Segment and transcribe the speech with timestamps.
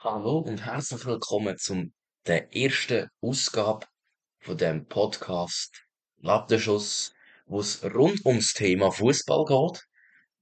[0.00, 1.92] Hallo und herzlich willkommen zum
[2.26, 3.86] der ersten Ausgabe
[4.40, 5.84] von dem Podcast
[6.18, 7.12] Lattenschuss,
[7.46, 9.82] wo es rund ums Thema Fußball geht.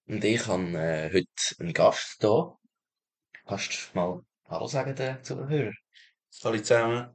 [0.08, 1.24] Und ich habe äh, heute
[1.60, 2.54] einen Gast da.
[3.46, 5.72] Kannst du mal Hallo sagen den Zuhörern?
[6.44, 7.14] Hallo zusammen.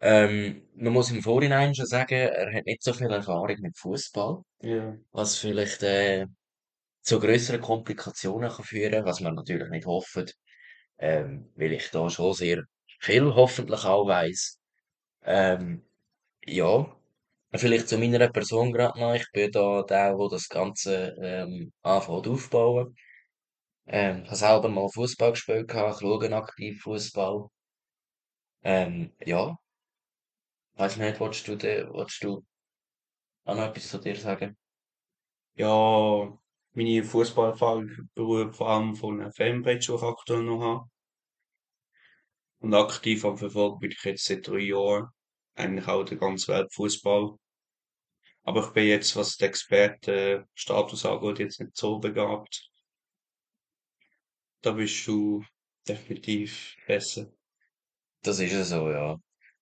[0.00, 4.42] Ähm, man muss im Vorhinein schon sagen, er hat nicht so viel Erfahrung mit Fußball,
[4.60, 4.96] Ja.
[5.10, 6.26] was vielleicht äh,
[7.02, 10.26] zu größeren Komplikationen kann führen, was wir natürlich nicht hoffen,
[10.98, 12.64] ähm, weil ich da schon sehr
[13.00, 14.58] viel hoffentlich auch weiss.
[15.24, 15.84] Ähm,
[16.46, 16.96] ja,
[17.54, 19.14] vielleicht zu meiner Person gerade noch.
[19.14, 22.96] Ich bin da der, der das Ganze ähm, anfängt aufbauen.
[23.86, 27.48] Ähm, ich habe selber mal Fußball gespielt, ich schaue aktiv Fußball.
[28.62, 29.58] Ähm, ja,
[30.76, 31.56] weiß nicht, willst du,
[32.22, 32.42] du
[33.44, 34.56] auch noch etwas zu dir sagen?
[35.56, 36.38] Ja,
[36.76, 40.90] meine Fußballerfahrung beruht vor allem von einer Fanpage, die ich aktuell noch habe.
[42.58, 45.08] Und aktiv am Verfolgen bin ich jetzt seit drei Jahren.
[45.54, 47.38] Eigentlich auch der ganze Weltfußball.
[48.42, 52.70] Aber ich bin jetzt, was den Expertenstatus angeht, jetzt nicht so begabt.
[54.60, 55.42] Da bist du
[55.88, 57.32] definitiv besser.
[58.22, 59.16] Das ist ja so, ja.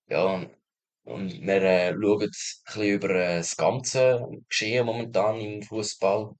[0.07, 0.45] Ja,
[1.03, 6.35] und, wir äh, schauen ein bisschen über äh, das ganze Geschehen momentan im Fußball,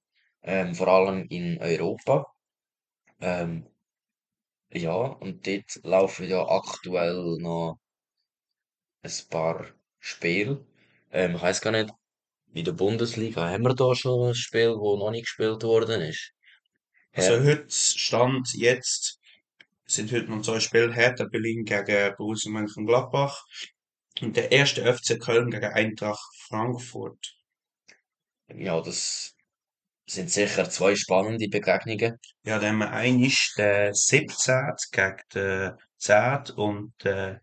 [0.45, 2.25] ähm, vor allem in Europa.
[3.19, 3.67] Ähm,
[4.73, 7.79] Ja, und dort laufen ja aktuell noch
[9.03, 9.65] ein paar
[9.99, 10.65] Spiele.
[11.11, 11.91] Ähm, ich weiss gar nicht,
[12.53, 16.33] in der Bundesliga haben wir da schon ein Spiel, wo noch nicht gespielt worden ist.
[17.13, 19.19] Also Her heute Stand jetzt
[19.85, 20.93] sind heute noch zwei Spiele.
[20.93, 23.43] Hertha Berlin gegen Borussia Mönchengladbach.
[24.21, 27.35] Und der erste FC Köln gegen Eintracht Frankfurt.
[28.47, 29.34] ja, das
[30.07, 32.17] sind sicher zwei spannende Begegnungen.
[32.43, 34.91] Ja, dann haben wir einen ist der 17.
[34.91, 36.51] gegen den 10.
[36.55, 37.41] und der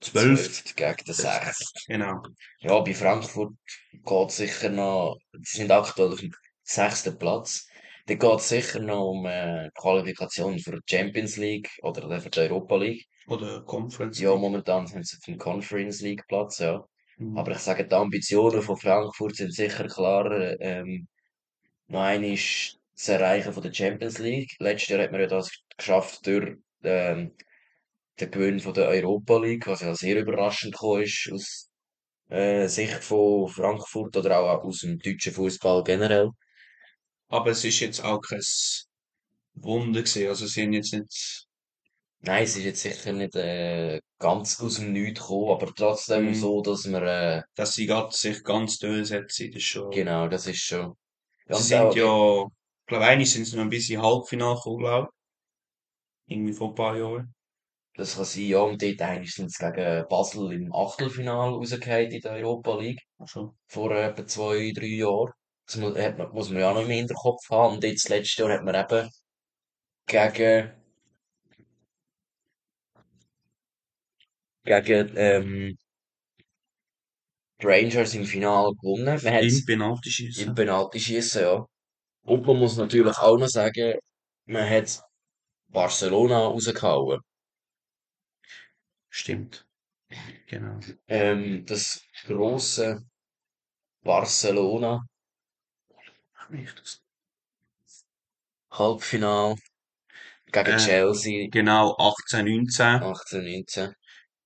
[0.00, 0.38] 12.
[0.38, 1.84] Zwölft gegen den Sechst.
[1.86, 2.22] Genau.
[2.60, 3.52] Ja, bei Frankfurt
[3.92, 6.32] geht sicher noch, die sind aktuell auf dem
[6.62, 7.66] sechsten Platz.
[8.06, 12.76] Da geht sicher noch um äh, Qualifikation für die Champions League oder für die Europa
[12.76, 13.06] League.
[13.26, 14.40] Oder Conference Ja, League.
[14.40, 16.82] momentan sind sie auf dem Conference League Platz, ja.
[17.18, 17.36] Mhm.
[17.36, 21.08] Aber ich sage, die Ambitionen von Frankfurt sind sicher klar, ähm,
[21.88, 24.52] noch einmal das Erreichen von der Champions League.
[24.60, 27.34] Letztes Jahr hat man ja das geschafft durch, ähm,
[28.20, 31.70] den Gewinn von der Europa League, was ja sehr überraschend gekommen ist aus
[32.30, 36.30] äh, Sicht von Frankfurt oder auch aus dem deutschen Fußball generell.
[37.28, 38.40] Aber es ist jetzt auch kein
[39.54, 40.28] Wunder gewesen.
[40.28, 41.46] Also sie haben jetzt nicht,
[42.20, 46.34] Nein, es ist jetzt sicher nicht äh, ganz aus dem Nichts gekommen, aber trotzdem Mhm.
[46.34, 49.50] so, dass man äh, dass sie grad sich ganz durchsetzen.
[49.52, 49.90] Das ist schon.
[49.90, 50.94] genau, das ist schon.
[51.48, 52.46] Und sind ja,
[52.86, 55.08] glaube, eigentlich sind sie noch ein bisschen Halbfinale glaube.
[56.26, 57.34] Irgendwie vor ein paar Jahren.
[57.94, 58.60] Das kann sein, ja.
[58.60, 63.02] Und dort eigentlich sind sie gegen Basel im Achtelfinale rausgefallen in der Europa League.
[63.18, 65.32] Also, Vor etwa zwei, drei Jahren.
[65.66, 67.76] Das muss, man, muss man ja auch noch im Hinterkopf haben.
[67.76, 69.10] Und jetzt, letztes Jahr hat man eben
[70.06, 70.72] gegen,
[74.64, 75.78] gegen, ähm,
[77.62, 79.04] Rangers im Finale gewonnen.
[79.22, 80.54] Man hat im im Penaltyschießen.
[80.54, 81.66] Penaltyschießen, ja.
[82.24, 83.94] Und man muss natürlich auch noch sagen,
[84.46, 85.02] man hat
[85.68, 87.20] Barcelona rausgehauen.
[89.10, 89.66] Stimmt.
[90.46, 90.80] Genau.
[91.08, 93.04] Ähm, das grosse
[94.02, 95.06] Barcelona.
[98.70, 99.56] Halbfinale
[100.52, 103.02] gegen Äh, Chelsea genau, 18, 19.
[103.02, 103.94] 18, 19.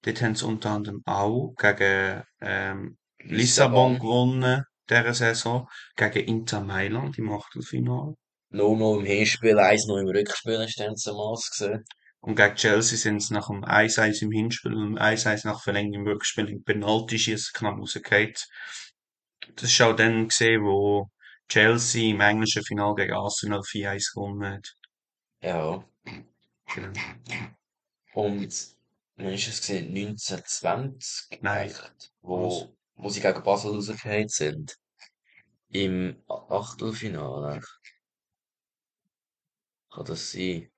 [0.02, 5.68] Dort haben sie unter anderem auch gegen ähm, Lissabon gewonnen, dieser Saison.
[5.96, 8.14] Gegen Inter Mailand im Achtelfinale.
[8.52, 11.84] 0-0 im Hinspiel, 1-0 im Rückspiel hast du dann zumal gesehen.
[12.20, 16.12] Und gegen Chelsea sind sie nach dem 1-1 im Hinspiel und 1-1 nach Verlängerung im
[16.12, 18.34] Rückspiel im Penaltyschießen knapp rausgefallen.
[19.56, 21.10] Das ist auch dann gesehen, wo
[21.48, 24.74] Chelsea im englischen Finale gegen Arsenal 4-1 gewonnen hat.
[25.42, 25.84] Ja.
[26.74, 26.92] Genau.
[28.14, 28.66] Und
[29.16, 29.88] wann ist es gesehen?
[29.88, 31.72] 1920 Nein.
[32.20, 34.76] wo, wo sie gegen Basel rausgefallen sind.
[35.70, 37.60] Im Achtelfinale.
[39.92, 40.72] Kann das sein?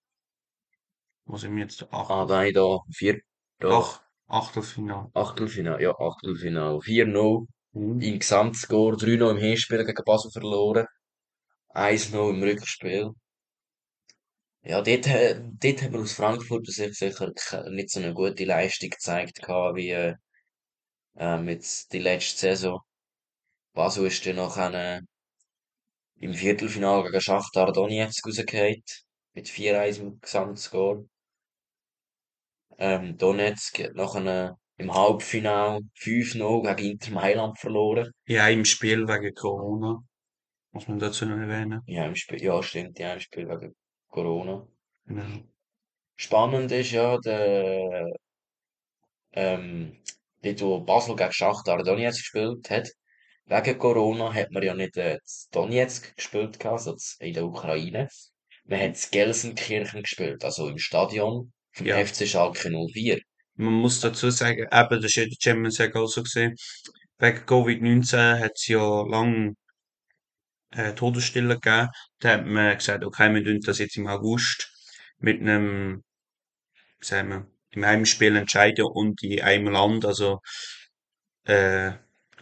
[1.26, 1.82] Wo sind wir jetzt?
[1.93, 2.26] Ah, Achtel.
[2.26, 3.21] nein, da, vier,
[3.59, 5.11] Doch, Achtelfinale.
[5.15, 6.81] Achtelfinale, ja, Achtelfinale.
[6.82, 8.00] 4-0 Mhm.
[8.00, 10.87] im Gesamtscore, 3-0 im Hinspiel gegen Basel verloren,
[11.71, 13.12] 1-0 im Rückspiel.
[14.62, 18.91] Ja, dort, dort haben wir aus Frankfurt sich sicher ke- nicht so eine gute Leistung
[18.91, 20.15] gezeigt gehabt, wie äh,
[21.16, 22.81] ähm, jetzt die letzte Saison.
[23.72, 24.56] Basel ist dann noch
[26.16, 28.82] im Viertelfinale gegen Schachtar Donetsk rausgefallen,
[29.34, 31.06] mit 4-1 im Gesamtscore.
[32.78, 38.11] Ähm, Donetsk hat nachher im Halbfinale 5-0 gegen Inter Mailand verloren.
[38.26, 40.02] Ja, im Spiel wegen Corona,
[40.72, 41.82] muss man dazu noch erwähnen.
[41.87, 43.75] Ja, im Spiel, ja, stimmt, ja, im Spiel wegen
[44.08, 44.66] Corona.
[45.06, 45.44] Genau.
[46.16, 48.08] Spannend ist ja, der,
[49.32, 49.96] ähm,
[50.44, 52.88] dort, wo Basel gegen Schachtar Donetsk gespielt hat,
[53.46, 55.19] wegen Corona hat man ja nicht äh,
[55.52, 58.08] Donetsk gespielt, also in der Ukraine.
[58.64, 62.05] Man hat in Gelsenkirchen gespielt, also im Stadion vom Ja.
[62.05, 63.20] FC Schalke 04.
[63.56, 66.55] Man muss dazu sagen, eben, das ist ja in der Champions League auch so gesehen.
[67.19, 69.55] Wegen Covid-19 hat es ja lang
[70.70, 71.88] äh, Todesstille gegeben.
[72.20, 74.70] Da hat man gesagt, okay, wir tun das jetzt im August
[75.19, 76.02] mit einem,
[77.00, 80.41] sagen wir, im Heimspiel entscheiden und in einem Land, also
[81.44, 81.93] äh,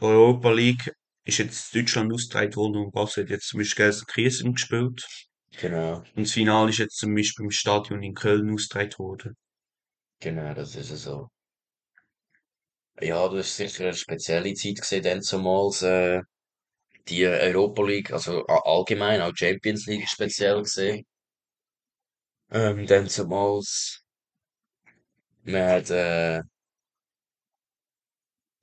[0.00, 0.92] Europa League,
[1.24, 5.04] ist jetzt Deutschland ausgetragen worden und Basel hat jetzt zum Beispiel Gelsenkirchen gespielt.
[5.60, 9.36] Genau, Und das Finale ist jetzt zum Beispiel im Stadion in Köln ausgetragen worden.
[10.20, 11.28] genau, das ist so.
[13.02, 16.22] Ja, das ist sicher eine spezielle Zeit gewesen, dann zumals, äh,
[17.08, 21.04] die Europa League, also allgemein, auch Champions League speziell gesehen.
[22.52, 24.01] Ähm, dann zumals,
[25.44, 26.42] man hat, äh,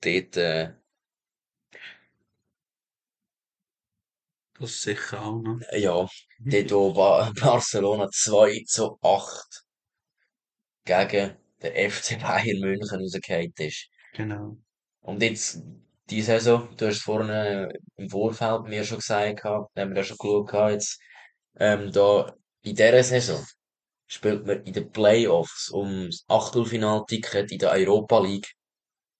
[0.00, 0.74] dort, äh,
[4.60, 5.58] Das ist sicher auch noch.
[5.72, 6.06] ja,
[6.38, 9.64] dort, wo Ba- Barcelona 2 zu 8
[10.84, 13.88] gegen den FC Bayern München rausgefallen ist.
[14.12, 14.56] Genau.
[15.00, 15.62] Und jetzt,
[16.10, 19.98] die Saison, du hast es vorhin im Vorfeld mir schon gesagt, gehabt, da haben wir
[19.98, 21.00] ja schon geschaut, gehabt, jetzt,
[21.58, 23.44] ähm, da, in dieser Saison
[24.10, 28.50] spielt man in den Playoffs um das Achtelfinalticket in der Europa League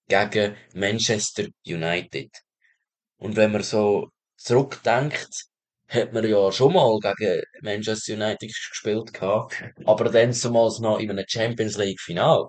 [0.09, 2.29] gegen Manchester United.
[3.17, 5.45] Und wenn man so zurückdenkt,
[5.87, 11.09] hat man ja schon mal gegen Manchester United gespielt gehabt, aber dann zumals noch in
[11.09, 12.47] einem Champions League Final.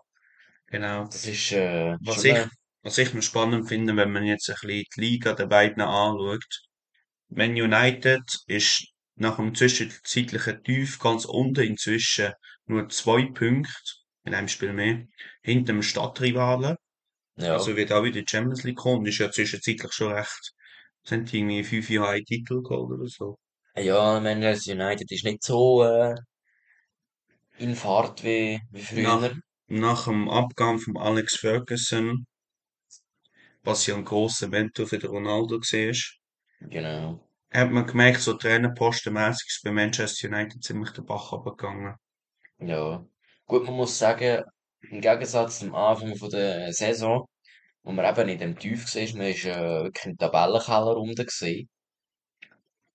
[0.67, 1.05] Genau.
[1.05, 2.37] Das ist, äh, Was ich,
[2.83, 6.63] was ich noch spannend finde, wenn man jetzt ein bisschen die Liga der beiden anschaut.
[7.29, 8.92] Man United ist
[9.23, 12.33] nach dem zwischenzeitlichen Tief ganz unten inzwischen
[12.67, 13.73] nur zwei Punkte,
[14.25, 15.07] in einem Spiel mehr,
[15.43, 16.77] hinter dem Stadtrivalen.
[17.37, 20.55] ja, Also wird auch wieder die Champions League kommen, ist ja zwischenzeitlich schon recht,
[21.05, 23.39] sind irgendwie fünf Jahre einen Titel geholt oder so.
[23.77, 26.15] ja, Manchester United ist nicht so, äh,
[27.59, 29.35] in Fahrt wie, wie Nach, früher.
[29.67, 32.27] nach dem Abgang von Alex Ferguson,
[33.65, 35.95] was ja ein grosser Mentor für den Ronaldo war,
[36.61, 37.29] Genau.
[37.53, 41.97] Hat man gemerkt, so trainerpostenmässig ist bei Manchester United ziemlich der Bach runtergegangen.
[42.59, 43.05] Ja.
[43.47, 44.45] Gut, man muss sagen,
[44.81, 47.27] im Gegensatz zum Anfang von der Saison,
[47.83, 51.27] wo man eben in dem Tief war, man ist äh, wirklich im Tabellenkeller unten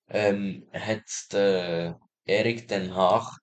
[0.09, 3.37] ähm, hat der Erik ten Hag,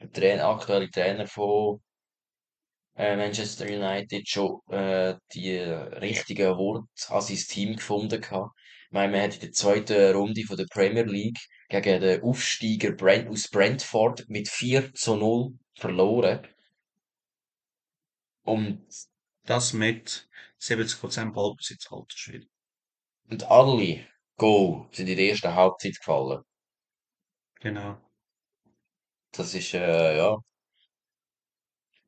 [0.00, 1.80] der aktuelle Trainer von
[2.96, 8.52] äh, Manchester United, schon äh, die richtigen Worte an sein Team gefunden gehabt.
[8.86, 11.38] Ich meine, man hat in der zweiten Runde von der Premier League
[11.68, 16.46] gegen den Aufsteiger Brent aus Brentford mit 4 zu 0 verloren.
[18.44, 18.86] Und,
[19.44, 20.28] Das mit
[20.58, 22.46] 70% Ballbesitz, alter Schwede.
[23.30, 24.06] und alle
[24.36, 26.42] Goal sind in der ersten Halbzeit gefallen.
[27.60, 27.98] Genau.
[29.32, 30.36] Das ist, äh, ja.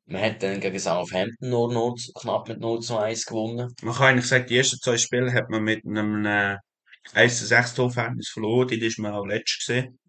[0.09, 3.73] Man hat dann gegen Southampton nur 0, zu- knapp mit 0 zu 1 gewonnen.
[3.81, 6.57] Man kann eigentlich sagen, die ersten zwei Spiele hat man mit einem äh,
[7.13, 9.99] 1 zu 6 Torverhältnis verloren, die ist man auch letzt gesehen.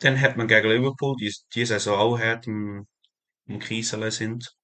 [0.00, 2.86] Dann hat man gegen Liverpool, die, die Saison auch hart im,
[3.46, 4.54] im Kriseln sind.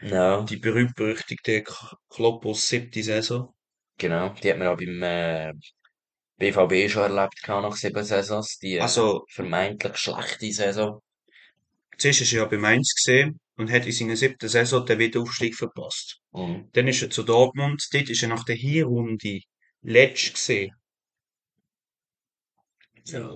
[0.00, 1.64] Ja, Die berühmt-berüchtigte
[2.10, 3.54] Kloppos siebte Saison.
[3.98, 4.30] genau.
[4.30, 5.52] Die hat man auch beim äh,
[6.38, 8.58] BVB schon erlebt nach sieben Saisons.
[8.58, 11.00] Die äh, Also, vermeintlich schlechte Saison.
[11.98, 15.54] zuerst ist er ja bei Mainz gesehen und hat in seiner siebten Saison den Wiederaufstieg
[15.54, 16.20] verpasst.
[16.32, 16.70] Mhm.
[16.72, 19.40] Dann ist er zu Dortmund, dort ist er nach der Hinrunde
[19.82, 20.74] letzt gesehen.
[23.04, 23.28] Ja,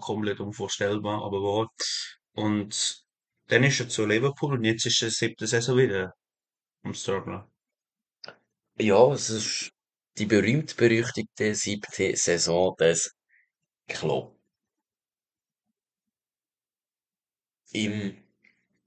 [0.00, 1.68] komplett unvorstellbar, aber wahr.
[2.32, 3.04] Und
[3.46, 6.14] dann ist er zu Liverpool und jetzt ist er siebte Saison wieder
[6.82, 7.44] am Strugglen.
[8.78, 9.70] Ja, es ist
[10.18, 13.14] die berühmt-berüchtigte siebte Saison des
[13.88, 14.36] Klopp.
[17.72, 18.16] Im,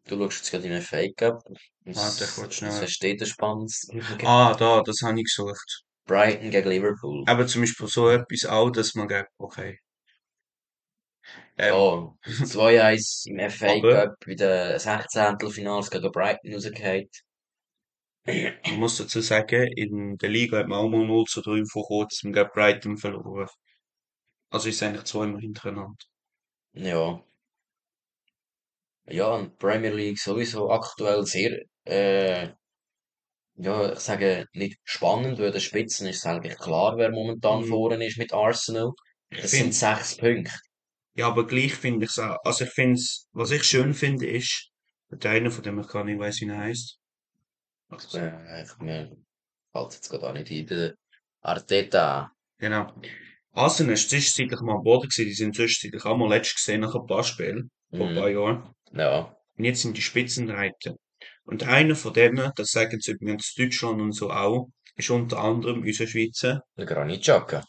[0.08, 1.44] du schaust jetzt gerade in einen Fake-Up.
[1.86, 2.82] Warte, ich wollte schnell.
[2.82, 3.74] was steht da spannend?
[4.24, 5.84] Ah, da, das habe ich gesucht.
[6.06, 7.24] Brighton gegen Liverpool.
[7.28, 9.80] Aber zum Beispiel so etwas auch, dass man sagt, okay.
[11.58, 15.52] Ähm, Ja, 2-1 im FA Cup in den 16.
[15.52, 17.10] Finals gegen Brighton rausgefallen.
[18.26, 21.86] man muss dazu sagen, in der Liga hat man auch mal 0 zu 3 vor
[21.86, 23.48] kurzem gegen Brighton verloren.
[24.50, 25.96] Also ist es eigentlich zweimal hintereinander.
[26.74, 27.24] Ja.
[29.08, 32.50] Ja, und Premier League sowieso aktuell sehr, äh,
[33.56, 37.68] ja, ich sage nicht spannend, weil der Spitzen ist eigentlich klar, wer momentan Mhm.
[37.68, 38.92] vorne ist mit Arsenal.
[39.30, 40.52] Das sind sechs Punkte.
[41.16, 44.28] ja, aber gleich finde ich es auch, also ich finde es, was ich schön finde,
[44.28, 44.70] ist,
[45.10, 47.00] der einer von dem ich gar nicht weiß, wie er heißt.
[47.90, 49.16] Also, Äh, ich, mir
[49.72, 50.68] fällt jetzt gerade auch nicht ein.
[50.68, 50.96] Der
[51.42, 52.32] Arteta.
[52.58, 52.92] Genau.
[53.54, 56.96] Arsenal ist zwischenzeitlich mal am Boden gewesen, die sind zwischenzeitlich auch mal letzt gesehen nach
[56.96, 58.36] ein paar Spielen, vor ein paar Mhm.
[58.36, 58.74] Jahren.
[58.94, 59.36] Ja.
[59.58, 60.96] Und jetzt sind die Spitzenreiter.
[61.46, 65.82] Und einer von denen, das sagen sie übrigens Deutschland und so auch, ist unter anderem
[65.82, 67.64] unser Schweizer, Der Granit Xhaka.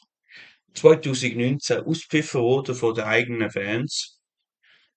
[0.74, 4.18] 2019 auspfiffen worden von den eigenen Fans,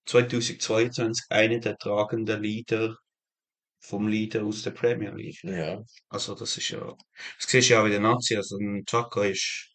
[0.06, 2.96] 2022 einer der tragenden Leader
[3.80, 5.42] vom Leader aus der Premier League.
[5.44, 5.82] Ja.
[6.08, 6.80] Also das ist ja,
[7.38, 9.68] das siehst du ja auch in der Nazi, also ein Xhaka ist,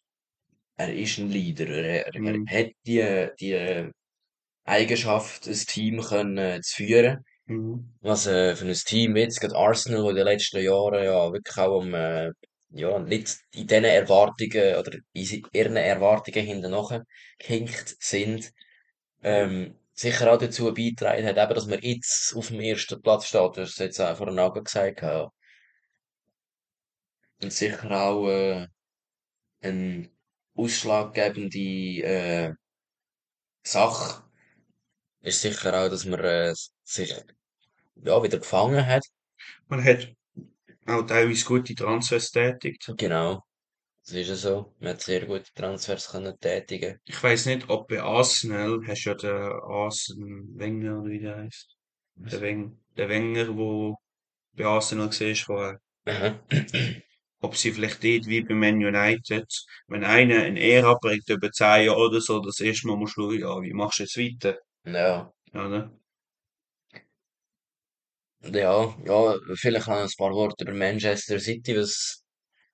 [0.76, 1.68] Er ist ein Leader.
[1.68, 3.90] Er, er, er mm, hat die, die
[4.64, 7.24] Eigenschaft, ein Team können, äh, zu führen.
[7.46, 11.32] mm, Was äh, für ein Team jetzt, gerade Arsenal, wo in den letzten Jahren ja
[11.32, 12.30] wirklich auch am, äh,
[12.70, 18.50] ja, nicht in diesen Erwartungen oder in ihren Erwartungen hinten nachgehinkt sind,
[19.22, 23.56] ähm, sicher auch dazu beigetragen hat, eben, dass man jetzt auf dem ersten Platz steht.
[23.56, 25.02] Du hast es jetzt auch vor den Augen gesagt.
[25.02, 25.30] Ja.
[27.42, 28.66] Und sicher auch äh,
[29.62, 30.10] eine
[30.56, 31.58] ausschlaggebende
[32.02, 32.54] äh,
[33.62, 34.23] Sache
[35.24, 36.54] ist sicher auch, dass man äh,
[36.84, 37.14] sich
[37.96, 39.04] ja, wieder gefangen hat.
[39.68, 40.12] man hat
[40.86, 42.92] auch teilweise gute Transfers tätigt.
[42.96, 43.42] Genau.
[44.04, 44.74] Das ist ja so.
[44.80, 47.00] Man hat sehr gute Transfers können tätigen.
[47.06, 51.36] Ich weiß nicht, ob bei Arsenal hast du ja den Arsene Wenger, oder wie der
[51.38, 51.74] heißt.
[52.16, 53.96] Der, Weng, der Wenger, wo
[54.52, 56.40] bei Arsenal war vorher.
[57.40, 59.46] Ob sie vielleicht dort wie bei Man United,
[59.88, 63.30] wenn einer eine Ehre abbringt über 10 Jahre oder so, das erste Mal musst du
[63.30, 64.58] schauen, ja, wie machst du jetzt weiter?
[64.84, 65.32] Ja.
[65.52, 65.90] Oder?
[68.42, 72.22] Ja, ja, vielleicht noch ein paar Worte über Manchester City, was,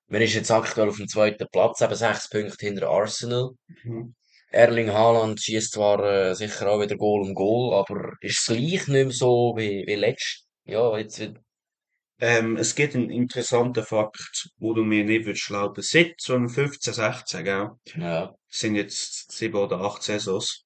[0.07, 3.51] man ist jetzt aktuell auf dem zweiten Platz, eben sechs Punkte hinter Arsenal.
[3.83, 4.13] Mhm.
[4.51, 8.59] Erling Haaland schießt zwar äh, sicher auch wieder Goal um Goal, aber ist es gleich
[8.61, 10.45] nicht mehr so wie, wie letzt.
[10.65, 11.21] Ja, jetzt
[12.19, 15.81] Ähm, es gibt einen interessanten Fakt, wo du mir nicht würdest glauben.
[15.81, 17.69] Seit 2015, 16, gell?
[17.95, 20.65] ja, sind jetzt sieben oder acht Saisons.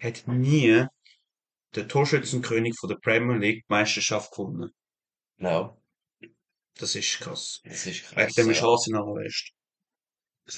[0.00, 0.86] Hat nie
[1.74, 4.70] der Torschützenkönig von der Premier League die Meisterschaft gewonnen.
[5.38, 5.76] ja,
[6.78, 7.60] Das ist krass.
[7.64, 8.66] das ist Wegen krass, dem ist ja.
[9.00, 9.50] Am besten.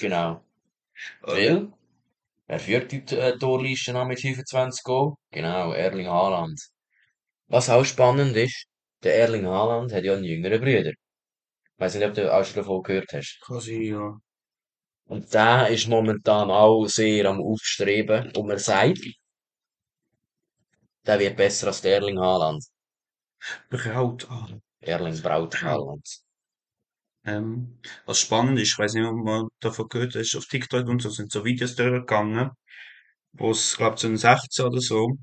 [0.00, 0.44] Genau.
[1.22, 1.72] Weil,
[2.48, 5.14] wer führt die äh, Torliste an mit 25 Goal?
[5.30, 6.60] Genau, Erling Haaland.
[7.48, 8.66] Was auch spannend ist,
[9.02, 10.92] der Erling Haaland hat ja einen jüngeren Bruder.
[11.78, 13.40] Weiß nicht, ob du auch schon davon gehört hast.
[13.48, 14.18] Sein, ja.
[15.06, 18.32] Und der ist momentan auch sehr am Aufstreben.
[18.36, 19.00] Und man sagt,
[21.10, 22.64] der wird besser als der Erling Haaland.
[23.68, 24.62] Braut an.
[24.80, 26.06] Erling Braut Haaland.
[27.24, 31.02] Ähm, was spannend ist, ich weiß nicht, ob man davon gehört hat, auf TikTok und
[31.02, 32.50] so sind so Videos durchgegangen,
[33.32, 35.16] wo es, glaub, 2016 oder so,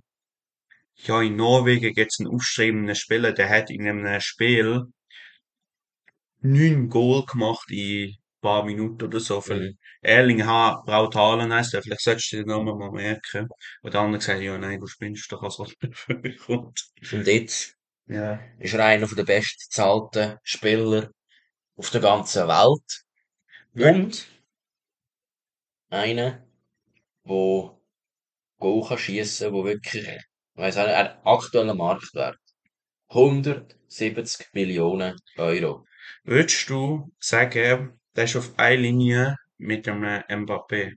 [1.05, 4.83] ja, in Norwegen gibt's einen aufstrebenden Spieler, der hat in einem Spiel
[6.41, 9.41] neun Goal gemacht in paar Minuten oder so.
[9.41, 9.77] Für Mhm.
[10.01, 13.47] Erling ha Braut Haaland heisst der, vielleicht solltest du den Namen mal merken.
[13.81, 15.73] Und der andere gesagt, ja, nein, du spinnst doch, als was
[16.45, 16.81] kommt.
[17.11, 17.75] Und jetzt
[18.07, 18.39] Ja.
[18.59, 21.09] ist er einer der bestbezahlten Spieler
[21.77, 23.03] auf der ganzen Welt.
[23.75, 24.27] Und
[25.89, 26.45] einer,
[27.25, 27.81] wo
[28.59, 30.23] Goal kann schiessen, wo wirklich, ich
[30.55, 32.37] weiss auch nicht, ein aktueller Marktwert.
[33.09, 35.85] 170 Millionen Euro.
[36.23, 40.95] Würdest du sagen, der ist auf einer Linie mit dem äh, Mbappé?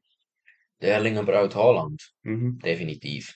[0.81, 2.13] Der Erling Braut Haaland.
[2.23, 2.59] Mhm.
[2.59, 3.35] Definitiv.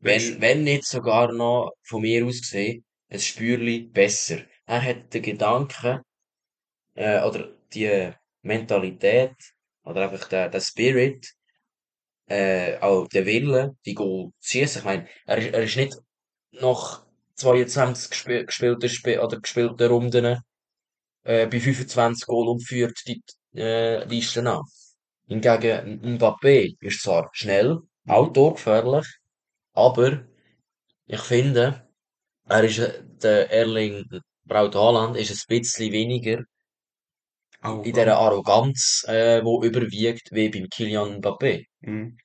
[0.00, 4.40] Wenn, wenn nicht sogar noch von mir aus gesehen, ein Spürli besser.
[4.66, 6.00] Er hat den Gedanken,
[6.94, 8.10] äh, oder die
[8.42, 9.36] Mentalität,
[9.84, 11.32] oder einfach der, der Spirit,
[12.26, 14.80] äh, auch der Wille, die Goal zu schiessen.
[14.80, 15.96] Ich meine, er ist, er ist nicht
[16.50, 20.40] nach 22 gesp gespielten Sp oder gespielten Runden,
[21.24, 23.22] äh, bei 25 Goal und führt die,
[23.54, 24.62] äh, Liste an.
[25.26, 29.06] Hingegen Mbappé ist zwar schnell, auch torgefährlich,
[29.72, 30.24] aber
[31.06, 31.88] ich finde,
[32.48, 34.04] er ist, äh, der Erling
[34.44, 36.42] Braut Haaland ist ein bisschen weniger
[37.62, 38.18] in dieser.
[38.18, 41.64] Arroganz, äh, wo überwiegt, wie beim Kylian Mbappé.
[41.80, 42.18] Mhm.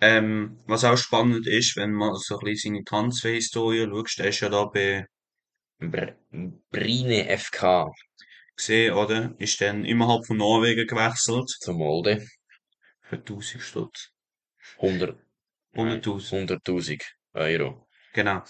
[0.00, 4.40] Ähm, was auch spannend ist, wenn man so ein bisschen seine Transferhistorie schaut, der ist
[4.40, 5.06] ja da bei,
[5.78, 6.14] Br
[6.70, 7.92] Brine FK
[8.56, 9.34] gesehen, oder?
[9.38, 11.48] Ist dann innerhalb von Norwegen gewechselt.
[11.48, 12.26] zu Molde.
[13.02, 14.10] Für 1000 Stutz.
[14.78, 15.16] 100,
[15.72, 16.60] nein, 100.000.
[16.64, 17.02] 100.000.
[17.34, 17.86] Euro.
[18.14, 18.42] Genau.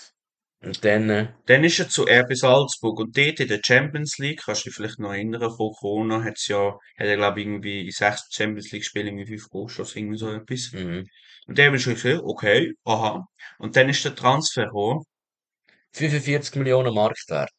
[0.63, 4.43] Und dann, äh, Dann ist er zu RB Salzburg und dort in der Champions League,
[4.45, 7.85] kannst du dich vielleicht noch erinnern, vor Corona hat's ja, hat er glaube ich irgendwie
[7.85, 10.73] in sechs Champions League Spielen irgendwie fünf Goalshots, irgendwie so etwas.
[10.73, 11.07] mhm.
[11.47, 13.27] Und der ist gesagt, okay, aha.
[13.59, 15.05] Und dann ist der Transfer gekommen.
[15.93, 17.53] 45 Millionen Marktwert.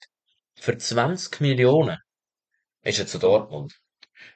[0.60, 1.98] Für 20 Millionen
[2.88, 3.80] ist er zu Dortmund.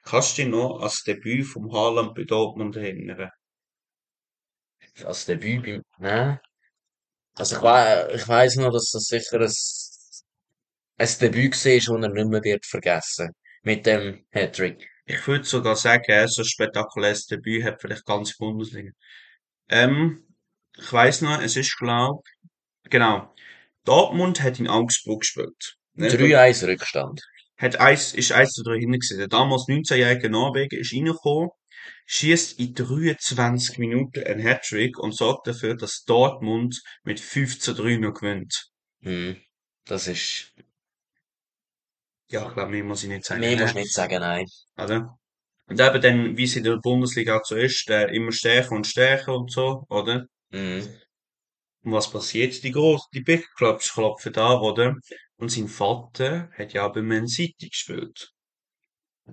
[0.03, 3.29] Kannst du dich noch an das Debüt vom Haaland bei Dortmund erinnern?
[5.03, 6.39] Als Debüt beim, nein.
[7.35, 9.53] Also ich, wei ich weiss noch, dass das sicher ein,
[10.97, 13.31] ein Debüt war, das er nicht mehr wird vergessen.
[13.63, 14.87] Mit dem Hattrick.
[15.05, 18.91] Ich würde sogar sagen, so ein spektakuläres Debüt hat vielleicht ganz Bundesliga.
[19.69, 20.35] Ähm,
[20.77, 22.23] ich weiss noch, es ist glaub,
[22.89, 23.33] genau.
[23.85, 25.77] Dortmund hat in Augsburg gespielt.
[25.93, 26.07] Ne?
[26.07, 27.21] 3-1 Rückstand.
[27.61, 29.19] Hat eins, ist eins zu drei hinten gewesen.
[29.19, 31.51] Der damals 19-jährige Norweger ist reingekommen,
[32.07, 37.97] schießt in 23 Minuten ein Hattrick und sorgt dafür, dass Dortmund mit 5 zu 3
[37.97, 38.69] noch gewinnt.
[39.03, 39.37] Hm.
[39.85, 40.53] Das ist,
[42.29, 43.41] Ja, ich glaube, mehr muss ich nicht sagen.
[43.41, 43.61] mehr ne?
[43.61, 44.45] musst du nicht sagen, nein.
[44.77, 45.17] Oder?
[45.67, 48.87] Und eben dann, wie es in der Bundesliga auch so ist, äh, immer stärker und
[48.87, 50.25] stärker und so, oder?
[50.49, 50.87] Mhm.
[51.83, 52.63] Und was passiert?
[52.63, 54.95] Die groß, die Big Clubs klopfen da, oder?
[55.41, 58.31] Und sein Vater hat ja bei Man City gespielt.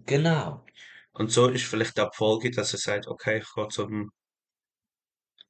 [0.07, 0.65] Genau.
[1.13, 4.11] Und so ist vielleicht auch die Folge, dass er sagt, okay, ich gehe zum,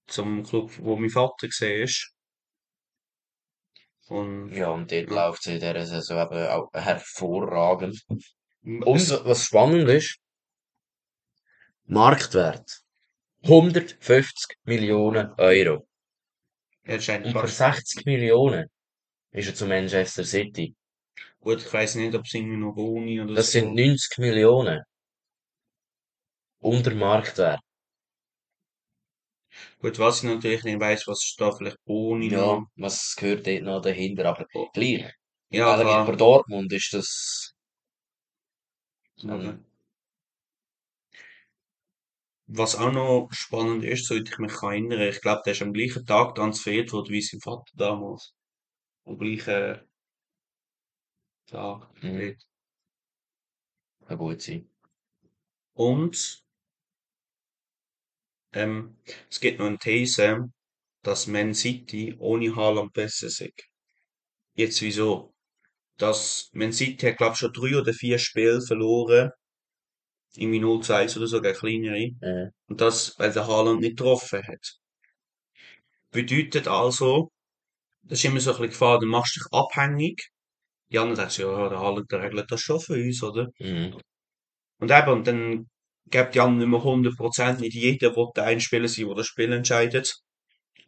[0.08, 2.12] zum Club, wo mein Vater gesehen ist.
[4.08, 5.14] Und, Ja, und dort Ja.
[5.28, 8.02] läuft es in dieser Saison eben auch hervorragend.
[8.64, 8.84] Und
[9.24, 10.18] was spannend ist,
[11.84, 12.80] Marktwert
[13.44, 15.86] 150 Millionen Euro.
[16.98, 18.68] scheint Und für fast, 60 Millionen
[19.32, 20.74] ist er zu Manchester City.
[21.40, 23.52] gut, ich weiss nicht, ob es irgendwie noch Boni oder Das so.
[23.52, 24.82] sind 90 Millionen.
[26.60, 27.60] Unter Marktwert.
[29.80, 32.66] Gut, was ich natürlich nicht weiss, was ist da vielleicht Boni Ja, noch.
[32.76, 34.26] was gehört dort noch dahinter?
[34.26, 35.12] Aber gleich.
[35.50, 36.16] Ja, bei klar.
[36.16, 37.54] Dortmund ist das
[39.24, 39.64] ein,
[42.48, 46.04] Was auch noch spannend ist, sollte ich mich erinnern, ich glaube, der ist am gleichen
[46.04, 48.34] Tag transferiert worden wie sein Vater damals.
[49.08, 49.80] Am gleichen
[51.46, 51.88] Tag.
[52.02, 52.36] Mhm.
[54.06, 54.68] kann gut sein.
[55.74, 56.44] Und
[58.52, 58.96] ähm,
[59.30, 60.50] es gibt noch eine These,
[61.02, 63.42] dass Man City ohne Haaland besser ist.
[64.54, 65.32] Jetzt wieso?
[65.98, 69.30] Dass Man City hat, glaube ich, schon drei oder vier Spiele verloren.
[70.36, 71.98] Irgendwie 0 zu 1 oder so, gegen kleinere.
[72.22, 74.78] Äh, Und das, weil der Haaland nicht getroffen hat.
[76.10, 77.30] Bedeutet also,
[78.08, 80.30] das ist immer so ein bisschen Gefahr, du machst dich abhängig.
[80.90, 83.48] Die anderen denken, ja, der Haaland, der regelt das schon für uns, oder?
[83.58, 83.96] mhm.
[84.80, 85.68] Und eben, und dann
[86.06, 89.26] gibt die anderen nicht mehr 100%, nicht jeder will der ein Spieler sein, der das
[89.26, 90.14] Spiel entscheidet.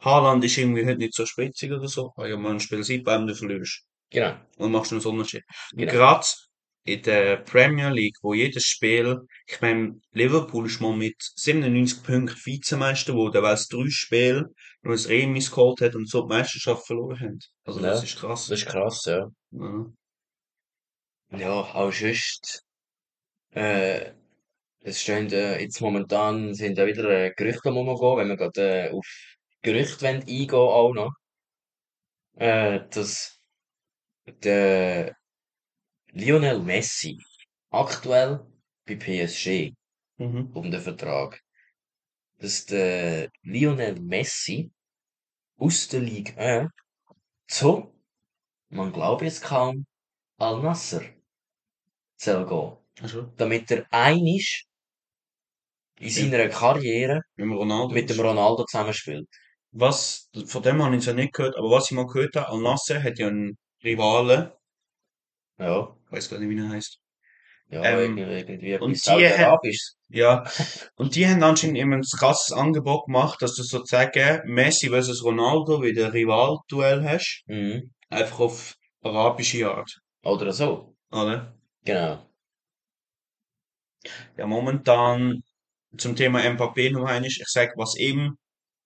[0.00, 2.12] Haaland ist irgendwie halt nicht so spritzig oder so.
[2.16, 3.82] Ah ja, man ein Spiel sieht, beim du verlierst.
[4.10, 4.36] Genau.
[4.56, 5.44] Und machst einen Unterschied.
[5.72, 5.92] Genau.
[5.92, 6.26] gerade
[6.94, 12.36] in der Premier League, wo jedes Spiel, ich meine, Liverpool ist mal mit 97 Punkten
[12.44, 14.46] Vizemeister geworden, weil es drei Spiele
[14.82, 17.38] nur ein Remis geholt hat und so die Meisterschaft verloren haben.
[17.64, 18.46] Also das Ja, ist krass.
[18.48, 19.28] das ist krass, ja.
[19.52, 19.86] Ja.
[21.32, 22.62] Ja, auch sonst,
[23.52, 24.12] äh,
[24.80, 28.88] es stehen, äh, jetzt momentan sind ja wieder äh, Gerüchte am rumgehen, wenn wir gerade
[28.88, 29.06] äh, auf
[29.62, 31.12] Gerüchte wollen eingehen auch noch,
[32.36, 33.40] äh, dass
[34.42, 35.16] der
[36.12, 37.18] Lionel Messi
[37.70, 38.40] aktuell
[38.86, 39.74] bei PSG
[40.18, 40.50] Mhm.
[40.54, 41.40] um den Vertrag,
[42.38, 44.70] dass der Lionel Messi
[45.58, 46.70] aus der Ligue 1
[47.48, 47.94] zu,
[48.70, 49.86] man glaubt es kaum,
[50.38, 51.04] Al Nasser
[52.16, 52.76] soll gehen.
[53.02, 54.66] Also, damit er einisch
[56.00, 58.20] in seiner Karriere mit dem.
[58.20, 59.28] Ronaldo zusammenspielt.
[59.72, 62.60] Was, von dem habe ich ja nicht gehört, aber was ich mal gehört habe, Al
[62.60, 64.50] Nasser hat ja einen Rivalen,
[65.58, 66.98] Ja, weiß gar nicht, wie er heißt.
[67.70, 69.96] ja, Ähm, irgendwie, irgendwie und die Saudi-Arabisches.
[70.08, 70.44] Ja,
[70.96, 75.82] und die haben anscheinend immer ein krasses Angebot gemacht, dass du sozusagen Messi versus Ronaldo
[75.82, 77.92] wieder Rival-Duell hast, Mhm.
[78.08, 79.90] einfach auf arabische Art,
[80.22, 80.96] Oder so.
[81.12, 81.54] oder?
[81.84, 82.26] Genau.
[84.36, 85.42] Ja, momentan
[85.96, 88.36] zum Thema Mbappé noch einmal, ich sag, was ihm ein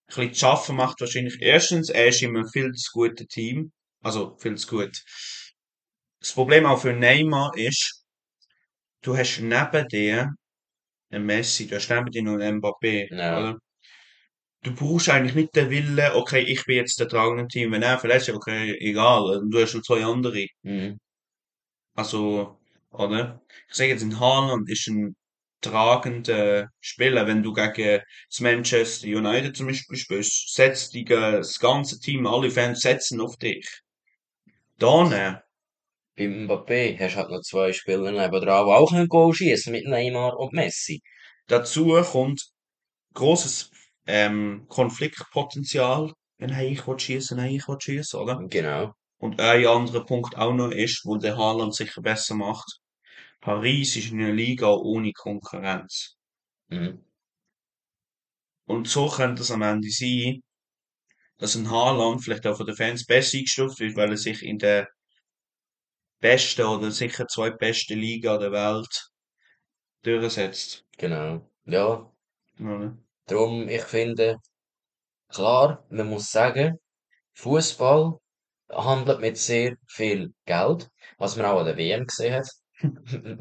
[0.08, 4.36] bisschen zu schaffen macht, wahrscheinlich erstens, er ist in einem viel zu guten Team, also
[4.38, 5.02] viel zu gut.
[6.24, 8.02] Das Problem auch für Neymar ist,
[9.02, 10.32] du hast neben dir
[11.10, 13.38] einen Messi, du hast neben dir noch einen Mbappé, Ja.
[13.38, 13.58] oder?
[14.62, 17.98] Du brauchst eigentlich nicht den Willen, okay, ich bin jetzt der tragende Team, wenn er
[17.98, 20.46] verletzt ist, okay, egal, du hast noch zwei andere.
[20.62, 20.98] Mhm.
[21.94, 22.58] Also,
[22.90, 23.42] oder?
[23.68, 25.14] Ich sage jetzt, ein Haaland ist ein
[25.60, 27.26] tragende Spieler.
[27.26, 32.50] Wenn du gegen das Manchester United zum Beispiel spielst, setzt die, das ganze Team, alle
[32.50, 33.68] Fans setzen auf dich.
[34.78, 35.42] Dann,
[36.16, 39.72] Beim Mbappé hast du halt noch zwei Spieler neben dran, die auch ein Goal schießen
[39.72, 41.02] mit Neymar und Messi.
[41.48, 42.40] dazu kommt
[43.14, 43.70] großes
[44.06, 48.38] ähm, Konfliktpotenzial, wenn er ich will schießen, er ich will schießen, oder?
[48.48, 48.92] Genau.
[49.18, 52.78] Und ein anderer Punkt auch noch ist, wo der Haaland sicher besser macht.
[53.40, 56.16] Paris ist eine Liga ohne Konkurrenz.
[56.68, 57.04] Mhm.
[58.66, 60.40] Und so könnte es am Ende sein,
[61.38, 64.58] dass ein Haaland vielleicht auch von den Fans besser eingestuft wird, weil er sich in
[64.58, 64.88] der
[66.24, 69.10] besten oder sicher zwei besten Liga der Welt
[70.02, 70.86] durchsetzt.
[70.96, 71.46] Genau.
[71.66, 72.10] Ja,
[72.58, 72.96] Oder?
[73.26, 74.38] darum, ich finde,
[75.28, 76.78] klar, man muss sagen,
[77.34, 78.18] Fußball
[78.70, 82.48] handelt mit sehr viel Geld, was man auch an der WM gesehen hat.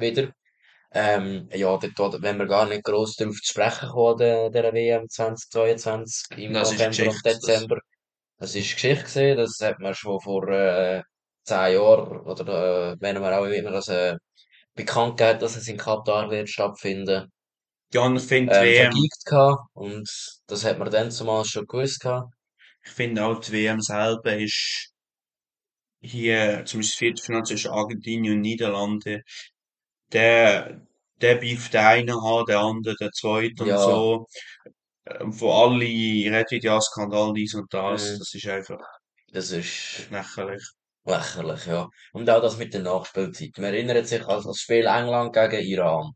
[0.01, 0.33] Wieder.
[0.91, 5.07] Ähm, ja, dort, wenn wir gar nicht gross darauf zu sprechen kommen, der, der WM
[5.07, 7.21] 2022 im Das November und Geschichte.
[7.23, 7.79] Das, Dezember.
[8.39, 11.01] Das ist Geschichte gewesen, das hat man schon vor äh,
[11.43, 14.15] zehn Jahren, oder äh, wenn man auch immer das äh,
[14.75, 17.31] bekannt gegeben, dass es in Katar wird stattfinden,
[17.93, 19.57] ja, ich finde die ähm, WM.
[19.73, 20.09] Und
[20.47, 22.33] das hat man dann zumal schon gewusst gehabt.
[22.85, 24.93] ich finde auch die WM selber ist
[26.01, 29.23] hier, zumindest Viertelfinale zwischen Argentinien und Niederlande,
[30.13, 30.81] der,
[31.21, 34.27] der bieft der eine an, der andere der zweite und Ja, so.
[35.07, 38.79] Ähm, Wo alle Red-Video-Skandal, dies und das, mh, das ist einfach
[39.33, 40.63] das ist lächerlich.
[41.05, 41.87] Lächerlich, ja.
[42.13, 43.51] Und auch das mit der Nachspielzeit.
[43.57, 46.11] Man erinnert sich an das Spiel England gegen Iran.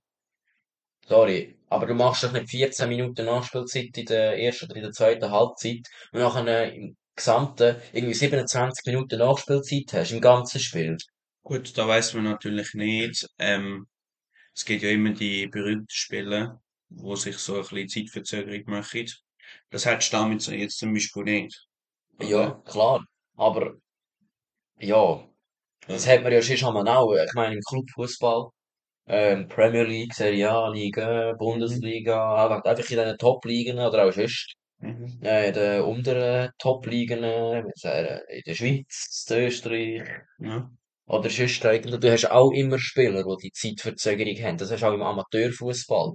[1.07, 4.91] Sorry, aber du machst doch nicht 14 Minuten Nachspielzeit in der ersten oder in der
[4.91, 5.79] zweiten Halbzeit
[6.11, 10.95] und nachher im Gesamten irgendwie 27 Minuten Nachspielzeit hast, im ganzen Spiel.
[11.43, 13.27] Gut, da weiß man natürlich nicht.
[13.39, 13.87] Ähm,
[14.55, 19.07] es gibt ja immer die berühmten Spiele, wo sich so ein bisschen Zeitverzögerung machen.
[19.71, 21.67] Das hättest du damit so jetzt zum Beispiel nicht,
[22.19, 22.63] Ja, oder?
[22.65, 23.03] klar.
[23.35, 23.75] Aber,
[24.79, 25.23] ja,
[25.87, 27.13] das hat man ja schon einmal auch.
[27.13, 28.49] Ich meine, im Clubfußball,
[29.07, 34.11] ähm, Premier League, Serie A, Liga, mhm, Bundesliga, einfach einfach in den Top-Ligen oder auch
[34.11, 35.19] sonst, mhm.
[35.23, 40.03] äh, in den unteren Top-Ligen, äh, in der Schweiz, in Österreich,
[40.39, 40.69] Ja.
[41.07, 44.57] Oder sonst eigentlich, du hast auch immer Spieler, die die Zeitverzögerung haben.
[44.57, 46.13] Das hast du auch im Amateurfußball.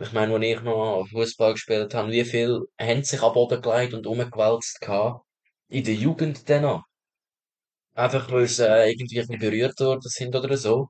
[0.00, 3.94] Ich meine, als ich noch Fußball gespielt habe, wie viel haben sich am Boden gelegt
[3.94, 5.24] und umgewälzt gehabt?
[5.68, 6.84] In der Jugend dann noch.
[7.94, 10.88] Einfach weil sie äh, irgendwie ein bisschen berührt worden sind oder so.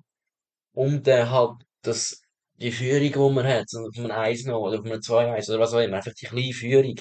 [0.75, 2.21] Und dann halt das,
[2.57, 5.75] die Führung, die man hat, auf einem 1 noch oder auf einem 2-1 oder was
[5.75, 6.97] auch immer, einfach die kleine Führung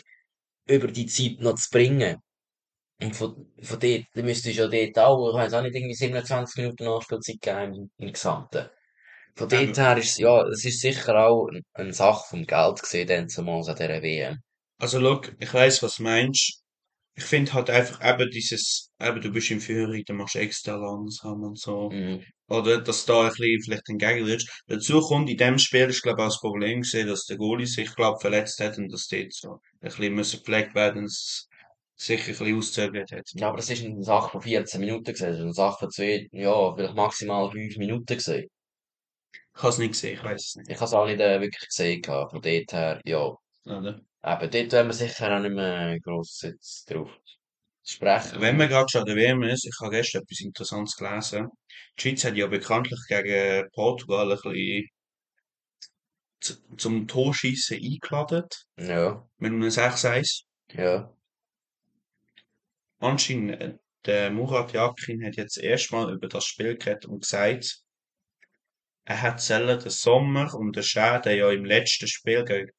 [0.67, 2.17] über die Zeit noch zu bringen.
[3.01, 5.93] Und von, von dort, dann müsstest du ja dort auch, ich weiss auch nicht, irgendwie
[5.95, 8.69] 27 Minuten Nachspielzeit geben im, im Gesamten.
[9.35, 12.81] Von dort Ähm, her ist, ja, es ist sicher auch ein- eine Sache vom Geld
[12.81, 14.39] gesehen, dann zumal an dieser WM.
[14.79, 16.62] also, look, ich weiß, was du meinst.
[17.15, 20.75] Ich finde halt einfach eben dieses, eben du bist in Führung, dann machst du extra
[20.75, 21.89] langsam und so.
[21.91, 22.23] Mhm.
[22.47, 24.49] Oder dass da ein bisschen vielleicht entgegen wirst.
[24.67, 27.67] Dazu kommt, in dem Spiel ist, glaube ich, auch das Problem gesehen, dass der Goalie
[27.67, 31.47] sich, glaube verletzt hat und dass dort so ein bisschen müssen gepflegt werden und es
[31.95, 33.29] sich ein bisschen auszögert hat.
[33.33, 36.75] Ja, aber das ist eine Sache von 14 Minuten ist eine Sache von zwei, ja,
[36.75, 38.47] vielleicht maximal 5 Minuten gewesen.
[39.55, 40.69] Ich habe es nicht gesehen, ich weiß es nicht.
[40.69, 42.03] Ich habe es auch nicht äh, wirklich gesehen.
[42.03, 43.35] Von dort her, ja.
[43.65, 44.01] Oder?
[44.25, 48.69] Eben, dort werden wir sicher auch nicht mehr gross jetzt drauf Wenn man sprechen.
[48.69, 51.47] gerade schon an der WM ist, ich habe gestern etwas Interessantes gelesen.
[51.97, 54.89] Die Schweiz hat ja bekanntlich gegen Portugal ein bisschen
[56.77, 58.47] zum Torschießen eingeladen.
[58.77, 60.43] Ja, Mit einem 6-1.
[60.73, 61.13] ja.
[62.99, 63.73] Anscheinend, äh,
[64.05, 67.81] der Murat Yakin hat jetzt erstmal über das Spiel geredet und gesagt,
[69.05, 72.71] er hat selber den Sommer und den Schäden ja im letzten Spiel gegen,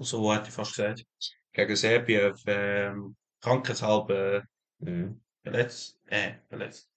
[0.00, 1.04] so hat er fast gesagt,
[1.52, 4.42] gegen Serbien, ähm, krankheitshalber
[4.80, 5.20] Mhm.
[5.42, 6.88] verletzt, äh, verletzt,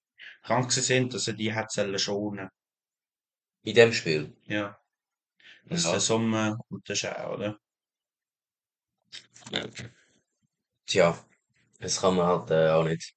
[0.43, 2.49] krank sind, dass er die hat schonen.
[3.63, 4.35] In dem Spiel.
[4.45, 4.77] Ja.
[5.65, 5.99] Das ist der Ja.
[5.99, 7.59] Sommer und der Schäden, oder?
[10.85, 11.17] Tja,
[11.79, 13.15] das kann man halt äh, auch nicht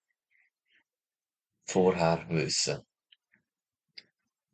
[1.67, 2.81] vorher wissen.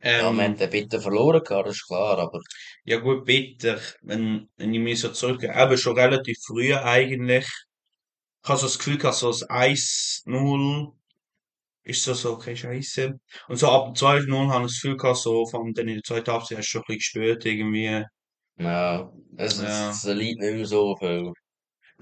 [0.02, 2.40] Ja, man Ähm, hat den bitte verloren gehabt, das ist klar, aber
[2.84, 7.46] ja gut, bitter, wenn, wenn ich mich so zurück, eben schon relativ früh eigentlich,
[8.42, 10.92] ich habe so das Gefühl gehabt, so das 1-0
[11.84, 13.18] ist so, so, okay, scheiße.
[13.48, 16.02] Und so ab dem 2-0 habe ich das Gefühl gehabt, so, von dann in der
[16.04, 18.04] zweiten Halbzeit hast du schon ein bisschen gespürt, irgendwie,
[18.58, 19.90] ja, es, ja.
[19.90, 21.32] es, es liegt nicht mehr so viel.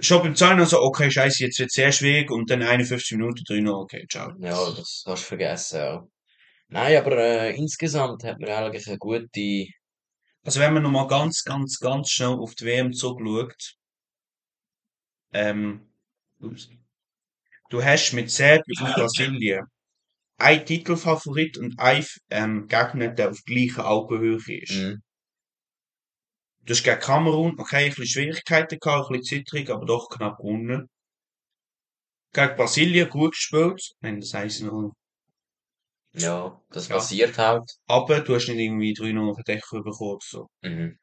[0.01, 3.83] Schon beim 2 so, okay, scheiße, jetzt wird sehr schwierig und dann 51 Minuten 3-0,
[3.83, 4.33] okay, ciao.
[4.41, 6.09] Ja, das hast du vergessen, ja.
[6.69, 9.67] Nein, aber äh, insgesamt hat man eigentlich eine gute
[10.43, 13.75] Also wenn man nochmal ganz, ganz, ganz schnell auf die WM zurückschaut,
[15.33, 15.89] ähm,
[16.41, 16.71] ups,
[17.71, 19.65] du hast mit Serbien und Brasilien
[20.39, 24.73] einen Titelfavorit und einen ähm, Gegner, der auf gleicher Augenhöhe ist.
[24.73, 25.03] Mhm.
[26.63, 30.39] Du hast gegen Kamerun, okay, ein bisschen Schwierigkeiten gehabt, ein bisschen zittrig, aber doch knapp
[30.39, 30.89] gewonnen.
[32.33, 34.93] Gegen Brasilien gut gespielt, wenn das heisst noch.
[36.19, 36.97] Ja, das Ja.
[36.97, 37.71] passiert halt.
[37.87, 40.47] Aber du hast nicht irgendwie 3-0 auf den Deckel bekommen oder so.
[40.63, 40.99] Mhm.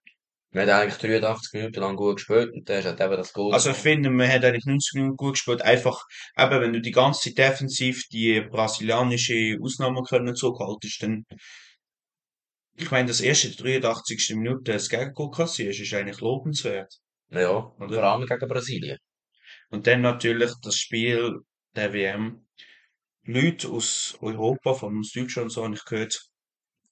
[0.51, 3.54] Wir haben eigentlich 83 Minuten lang gut gespielt und dann ist halt eben das Goal.
[3.54, 5.62] Also ich finde, man hat eigentlich 90 Minuten gut gespielt.
[5.62, 6.01] Einfach,
[6.38, 11.25] eben, wenn du die ganze Zeit defensiv die brasilianische Ausnahme können zurückhaltest, dann,
[12.78, 14.36] ich meine, das erste 83.
[14.36, 16.93] Minute das Gegengoal kassierst, ist eigentlich lobenswert.
[17.32, 17.93] Ja, Oder?
[17.93, 18.97] vor allem gegen Brasilien.
[19.69, 21.39] Und dann natürlich das Spiel
[21.75, 22.47] der WM.
[23.25, 26.19] Leute aus Europa, von uns Deutschland und so, habe ich gehört,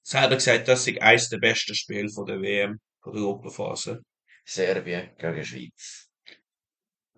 [0.02, 4.02] selber gesagt, das ist eines der besten Spiele von der WM, von der Europaphase.
[4.44, 6.08] Serbien gegen Schweiz.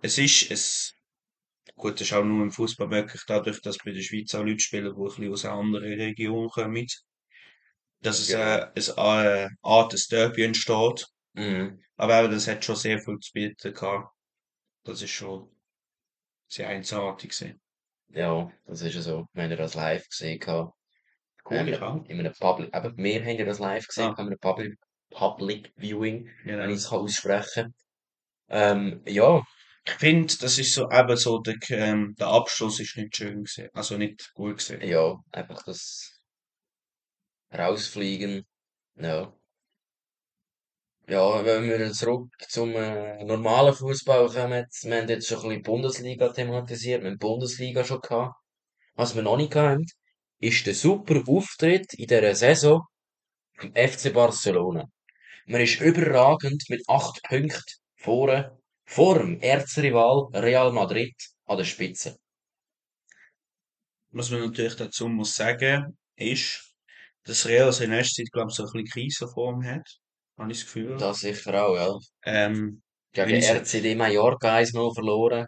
[0.03, 0.95] Es ist, es,
[1.77, 4.61] gut, das ist auch nur im Fußball möglich, dadurch, dass bei der Schweiz auch Leute
[4.61, 6.87] spielen, die ein bisschen aus einer anderen Region kommen.
[8.01, 8.73] Dass es, Ja.
[8.75, 11.07] äh, ein, äh, Art des Derby entsteht.
[11.35, 11.83] Mhm.
[11.97, 14.15] Aber das hat schon sehr viel zu bieten gehabt.
[14.85, 15.51] Das ist schon
[16.49, 17.61] sehr einzigartig gewesen.
[18.09, 19.27] Ja, das ist ja so.
[19.33, 20.39] Wir haben ja das live gesehen.
[20.39, 20.73] gehabt.
[21.49, 22.05] Cool, Ähm, ich auch.
[22.07, 24.21] in einem Public, eben, wir haben ja das live gesehen, Ah.
[24.23, 24.79] in einem Public,
[25.11, 26.69] Public Viewing, wenn Genau.
[26.69, 27.75] ich es kann aussprechen
[28.49, 29.43] Ähm, ja,
[29.87, 33.69] Ich finde, das ist so, eben so, der, ähm, der Abschluss ist nicht schön gewesen.
[33.75, 34.81] Also nicht gut gewesen.
[34.83, 36.21] ja, einfach das
[37.53, 38.47] Rausfliegen,
[38.97, 39.36] ja.
[41.09, 45.63] Ja, wenn wir zurück zum äh, normalen Fußball kommen, wir haben jetzt schon ein bisschen
[45.63, 48.35] Bundesliga thematisiert, wir haben die Bundesliga schon gehabt.
[48.95, 49.85] Was wir noch nicht haben,
[50.41, 52.83] ist der super Auftritt in dieser Saison
[53.57, 54.87] vom FC Barcelona.
[55.47, 57.63] Man ist überragend mit acht Punkten
[57.95, 61.15] vorne, vor dem Erzrival Real Madrid
[61.45, 62.17] an der Spitze.
[64.11, 66.75] Was man natürlich dazu muss sagen, ist,
[67.23, 69.87] dass Real in erster Zeit, glaube ich, so ein bisschen Krisenform hat.
[70.39, 70.97] Habe ich das Gefühl.
[70.99, 71.99] Das sicher auch, ja.
[72.25, 75.47] Ähm, Gegen RCD Mallorca 1-0 verloren.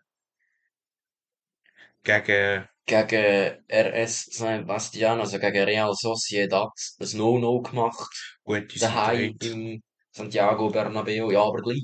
[2.05, 8.41] gegen, Gegen RS Sebastian, also gegen Real Sociedad, das 0-0 gemacht.
[8.45, 11.31] gut, Daheim im Santiago Bernabeu.
[11.31, 11.83] Ja, aber gleich.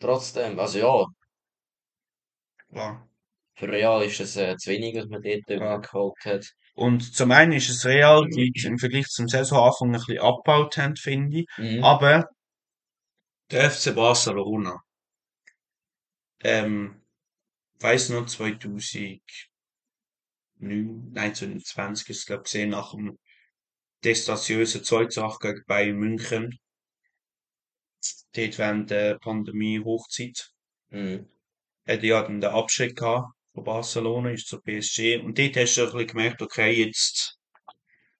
[0.00, 1.06] Trotzdem, also ja,
[2.68, 3.08] Klar.
[3.54, 5.76] für Real ist es äh, zu wenig, was man dort Ja.
[5.78, 6.44] geholt hat.
[6.80, 10.96] Und zum einen ist es Real, die im Vergleich zum Saisonanfang ein bisschen abgebaut haben,
[10.96, 11.46] finde ich.
[11.58, 11.84] Mhm.
[11.84, 12.26] Aber
[13.50, 14.82] der FC Barcelona,
[16.42, 17.02] ähm,
[17.80, 19.20] weiss noch, 2009,
[20.56, 23.18] nein, 2020 ist es, glaube ich, gesehen, nach dem
[24.02, 26.58] desaströsen 2-8 gegen Bayern München.
[28.32, 30.50] Dort während der Pandemie-Hochzeit.
[30.88, 31.28] Mhm.
[31.86, 35.18] Hat ja dann den Abschied gehabt von Barcelona, ist zur PSG.
[35.18, 37.36] Und dort hast du ein bisschen gemerkt, okay, jetzt,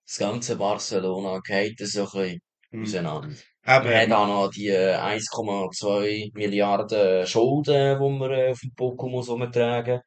[0.07, 2.41] Das ganze Barcelona geht so ein bisschen
[2.71, 3.29] hm, auseinander.
[3.29, 8.73] eben, Wir haben auch noch die äh, 1,2 Milliarden Schulden, die man äh, auf dem
[8.77, 10.01] Buckel muss umtragen.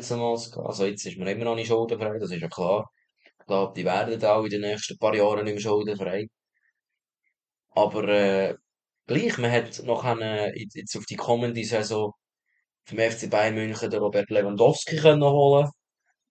[0.00, 2.88] Zumal, also jetzt ist man immer noch nicht schuldenfrei, das ist ja klar.
[3.40, 6.26] Ich glaube, die werden auch in den nächsten paar Jahren nicht mehr schuldenfrei.
[7.70, 8.54] Aber äh,
[9.06, 12.12] gleich, man hat noch eine, jetzt auf die kommende Saison
[12.84, 15.68] vom FC Bayern München den Robert Lewandowski können holen.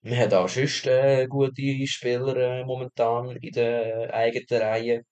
[0.04, 5.04] Man hat auch sonst äh, gute Spieler äh, momentan in der eigenen Reihe.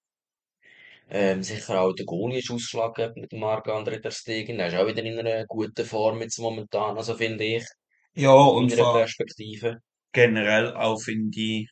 [1.09, 4.57] Ähm, sicher auch der Goalie ist ausgeschlagen mit dem Marc-André ter Stegen.
[4.57, 7.65] Der ist auch wieder in einer guten Form jetzt momentan, also finde ich,
[8.15, 9.81] ja, in und vor Perspektive.
[10.13, 11.67] generell auch finde ich,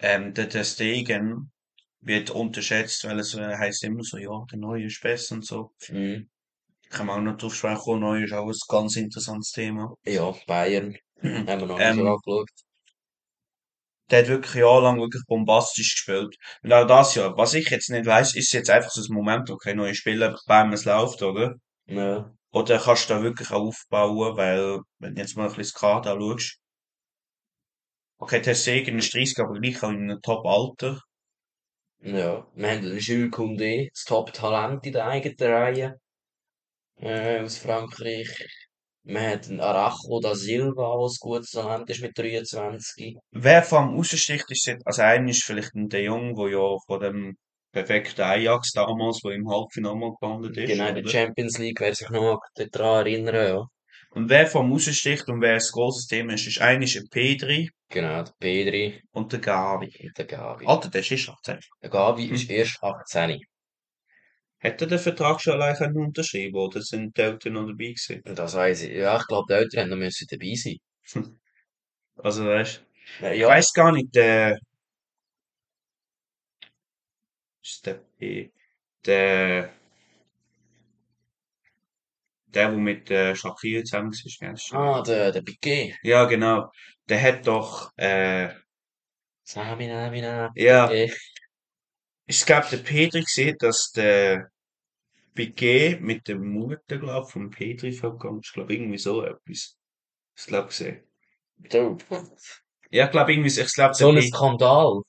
[0.00, 1.52] ähm, der Ter Stegen
[2.00, 5.72] wird unterschätzt, weil es äh, heißt immer so, ja, der Neue ist besser und so.
[5.88, 6.28] Mhm.
[6.90, 9.94] Kann man auch noch drauf sprechen, kommen, Neue ist auch ein ganz interessantes Thema.
[10.04, 12.50] Ja, Bayern haben wir noch nicht so Ähm, angeschaut.
[14.10, 16.36] der hat wirklich jahrelang wirklich bombastisch gespielt.
[16.62, 19.48] Und auch das Jahr, was ich jetzt nicht weiss, ist jetzt einfach so ein Moment,
[19.50, 21.54] okay, neue Spieler, bam, es läuft, oder?
[21.86, 25.62] Ja, Oder kannst du da wirklich auch aufbauen, weil, wenn du jetzt mal ein bisschen
[25.62, 26.58] das Kader anschaust,
[28.20, 31.00] okay, Ter Stegen ist 30, aber gleich auch in einem Top-Alter.
[32.00, 32.46] ja.
[32.54, 36.00] Wir haben den Jules Koundé, das Top-Talent in der eigenen Reihe,
[37.00, 38.28] äh, aus Frankreich.
[39.04, 43.16] Wir haben den Aracho da Silva, der ein gutes Talent ist mit 23.
[43.30, 46.76] Wer vor allem raussticht, ist jetzt, also einer ist vielleicht ein De Jong, der ja
[46.86, 47.36] von dem
[47.72, 51.08] perfekten Ajax damals, wo im Halbfinale mal gelandet ist, Genau, in der?
[51.10, 53.66] Champions League, wer sich noch daran erinnern, ja.
[54.10, 57.08] Und wer vor allem raussticht und wer ein grosses Thema ist, ist einer ist ein
[57.10, 59.90] Pedri, Genau, der Pedri und der Gavi.
[60.02, 60.66] und der Gavi.
[60.66, 61.58] Alter, der ist erst 18.
[61.82, 62.34] Der Gavi Hm.
[62.34, 63.38] ist erst 18.
[64.60, 68.22] Er den Vertrag schon allein können unterschreiben oder sind die Eltern noch dabei gewesen?
[68.24, 68.92] Das weiss ich.
[68.92, 70.76] Ja, ich glaube, die Eltern hätten noch müssen dabei sein.
[72.22, 72.84] Also weißt
[73.20, 73.48] Ja, ich ja.
[73.48, 74.58] weiß gar nicht, der
[77.62, 78.00] ist der
[79.04, 79.70] der
[82.46, 84.10] der, wo mit äh, Shakira zusammen?
[84.10, 85.94] Das ist- Ah, der, der Piqué.
[86.02, 86.70] Ja, genau.
[87.08, 88.50] Der hat doch, äh,
[89.44, 90.88] Samina, Mina, Ja.
[90.88, 91.10] Piqué.
[92.28, 94.50] Ich glaube, der Petri gesehen, dass der
[95.34, 98.44] Piquet mit der Mutter, glaub, vom Petri verkommt.
[98.46, 99.76] Ich glaube, irgendwie so etwas.
[100.36, 101.02] Ich glaube, gesehen.
[102.90, 105.00] Ja, ich glaube, irgendwie, ich glaube, So ein Skandal.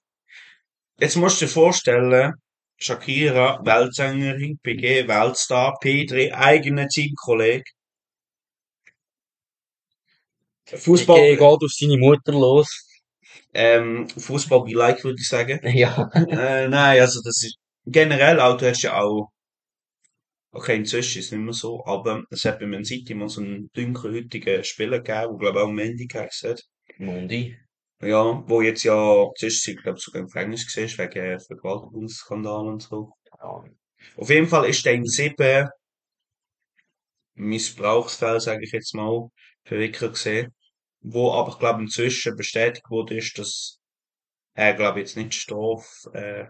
[0.97, 2.33] Jetzt musst du dir vorstellen,
[2.77, 7.69] Shakira, Weltsängerin, PG, Weltstar, Petri, eigener Teamkollege.
[10.67, 12.88] Fußball, geht auf seine Mutter los.
[13.53, 15.59] Ähm, Fußball be like, würde ich sagen.
[15.75, 16.09] Ja.
[16.13, 19.29] äh, nein, also das ist, generell du hast ja auch,
[20.51, 23.41] okay, inzwischen ist es nicht mehr so, aber es hat bei Man City mal so
[23.41, 26.63] einen dunkelhäutigen Spieler gegeben, der, glaube ich, auch Mendy geheißen hat.
[26.97, 27.57] Mundi.
[28.01, 33.11] Ja, wo jetzt ja, ich glaube, sogar im Gefängnis gesehen wegen Vergewaltigungsskandal und so.
[33.41, 33.63] Ja.
[34.15, 35.67] Auf jeden Fall ist er in sieben
[37.35, 39.29] Missbrauchsfällen, sage ich jetzt mal,
[39.63, 40.53] verwickelt gesehen,
[41.01, 43.79] wo aber, ich glaube, inzwischen bestätigt wurde, ist, dass
[44.53, 46.47] er, glaube jetzt nicht Straf, äh,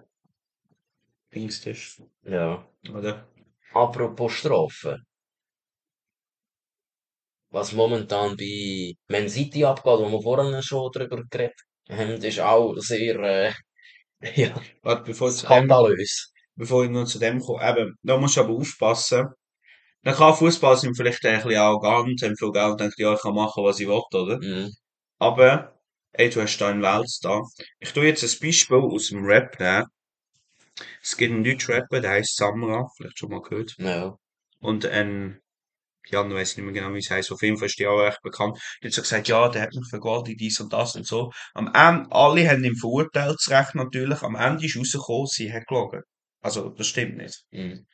[1.34, 2.68] Dings ist, ja.
[2.94, 3.28] oder?
[3.74, 5.06] Apropos Strafen.
[7.52, 11.60] Was momentan bei Man City abgeht, wo wir vorhin schon drüber geredet
[11.90, 13.54] haben, ist auch sehr, äh,
[14.36, 16.32] ja, Warte, bevor zu dem, skandalös.
[16.56, 19.30] bevor ich noch zu dem komme, eben, da musst du aber aufpassen.
[20.04, 23.22] Dann kann Fußball sind vielleicht ein bisschen arrogant, haben viel Geld und denken, ja, ich
[23.22, 24.38] kann machen, was ich will, oder?
[24.40, 24.72] Mhm.
[25.18, 25.78] Aber,
[26.14, 27.44] ey, du hast da einen Weltstar.
[27.80, 29.86] Ich tue jetzt ein Beispiel aus dem Rap nehmen.
[31.02, 33.76] Es gibt einen deutschen Rapper, der heißt Samra, vielleicht schon mal gehört.
[33.78, 34.16] Ja.
[34.60, 35.42] Und ein,
[36.08, 37.32] Jan weiß nicht mehr genau, wie es heißt.
[37.32, 38.58] Auf jeden Fall ist die auch recht bekannt.
[38.82, 41.32] Der hat so gesagt, ja, der hat mich vergewaltigt, dies und das und so.
[41.54, 44.22] Am Ende, alle haben ihn verurteilt, zu Recht natürlich.
[44.22, 46.02] Am Ende ist rausgekommen, sie hat gelogen.
[46.42, 47.44] Also, das stimmt nicht.
[47.52, 47.86] Mhm.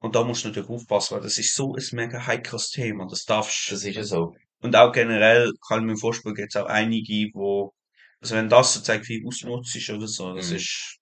[0.00, 3.06] Und da musst du natürlich aufpassen, weil das ist so ein mega heikles Thema.
[3.08, 4.34] Das darfst Das ist ja so.
[4.62, 7.72] Und auch generell kann ich mir vorstellen, gibt es auch einige, wo,
[8.20, 10.56] also wenn das sozusagen viel ausnutzt ist oder so, das Mhm.
[10.56, 10.96] ist,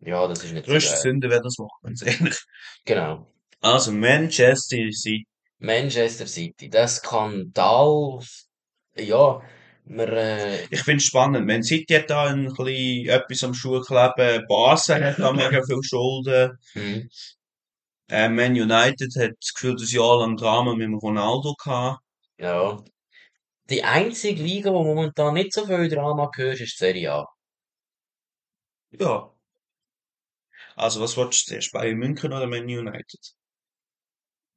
[0.00, 1.00] Ja, das ist nicht so größte geil.
[1.02, 2.36] Sünde, wer das macht, ganz ehrlich.
[2.84, 3.32] Genau.
[3.60, 5.26] Also, Manchester City.
[5.58, 8.20] Manchester City, der Skandal,
[8.96, 9.42] ja,
[9.84, 11.46] wir, äh, Ich finde es spannend.
[11.46, 14.44] Man City hat da ein bisschen etwas am Schuh kleben.
[14.48, 16.58] Basel hat da mega viel Schulden.
[16.74, 17.08] mhm.
[18.10, 22.02] Äh, Man United hat das Gefühl, das Jahr lang Drama mit dem Ronaldo gehabt.
[22.38, 22.82] ja.
[23.70, 27.26] Die einzige Liga, wo momentan nicht so viel Drama gehört, ist die Serie A.
[28.90, 29.30] Ja.
[30.76, 31.72] Also, was wolltest du zuerst?
[31.72, 33.34] Bayern München oder Man United?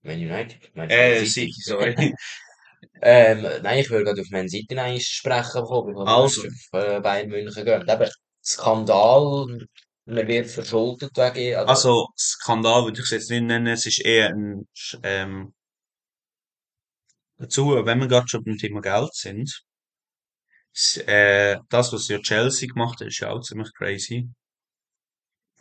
[0.03, 0.69] Man United?
[0.75, 1.95] Man Äh, City, sorry.
[3.01, 6.43] ähm, nein, ich würde gerade auf Man City sprechen bevor wir Also.
[6.43, 7.87] auf äh, Bayern München gehen.
[7.87, 8.09] Eben,
[8.43, 9.67] Skandal,
[10.05, 13.99] man wird verschuldet wegen, also, Also, Skandal würde ich es jetzt nicht nennen, es ist
[14.05, 14.67] eher ein,
[15.03, 15.53] ähm,
[17.39, 19.65] dazu, wenn wir gerade schon beim Thema Geld sind,
[21.07, 24.29] äh, das, was ja Chelsea gemacht hat, ist ja auch ziemlich crazy.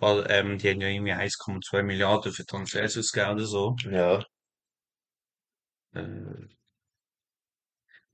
[0.01, 3.77] Weil, ähm, die haben ja irgendwie 1,2 Milliarden für Transfers ausgegeben oder so.
[3.91, 4.25] ja,
[5.95, 6.60] Äh,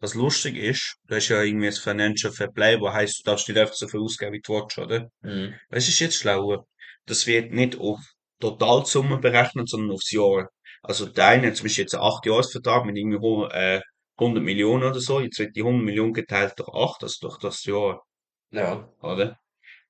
[0.00, 3.48] was lustig ist, du hast ja irgendwie das Financial Fair Play, wo heisst, du darfst
[3.48, 5.10] nicht einfach so viel ausgeben, wie du willst, oder?
[5.22, 5.60] mhm.
[5.70, 6.66] Was ist jetzt schlauer?
[7.06, 8.00] Das wird nicht auf
[8.40, 10.50] Totalsumme berechnet, sondern aufs Jahr.
[10.82, 13.80] Also der eine hat zum Beispiel jetzt einen 8-Jahres-Vertrag mit irgendwie hu- äh,
[14.18, 15.20] 100 Millionen oder so.
[15.20, 18.02] Jetzt wird die 100 Millionen geteilt durch 8, also durch das Jahr,
[18.50, 19.38] ja, oder?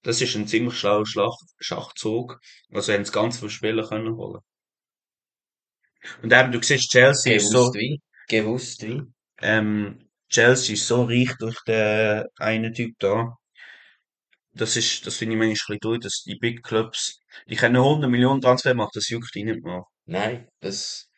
[0.02, 2.40] Das ist ein ziemlich schlauer Schlag Schachzug.
[2.72, 4.40] Also haben sie ganz viele Spieler können holen.
[6.22, 9.02] Und eben, du siehst, Chelsea ist so, gewusst wie, gewusst wie.
[9.42, 13.36] Ähm, Chelsea ist so reich durch den einen Typ da.
[14.54, 17.76] Das ist, das finde ich manchmal ein bisschen durch, dass die Big Clubs, die können
[17.76, 19.84] 100 Millionen Transfer machen, das juckt die nicht mehr.
[20.06, 21.08] Nein, das,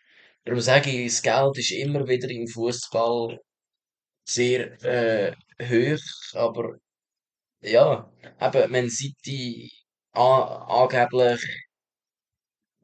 [0.45, 3.41] darum sage ich, das Geld ist immer wieder im Fußball
[4.25, 6.03] sehr äh, hoch,
[6.35, 6.77] aber
[7.63, 9.71] ja, eben, Man City
[10.15, 11.41] a- angeblich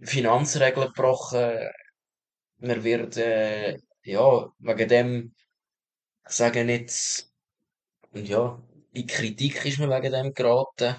[0.05, 1.69] Finanzregeln gebrochen,
[2.59, 5.35] man wird äh, ja wegen dem
[6.27, 7.27] sagen nicht
[8.13, 10.97] und ja in Kritik ist man wegen dem geraten.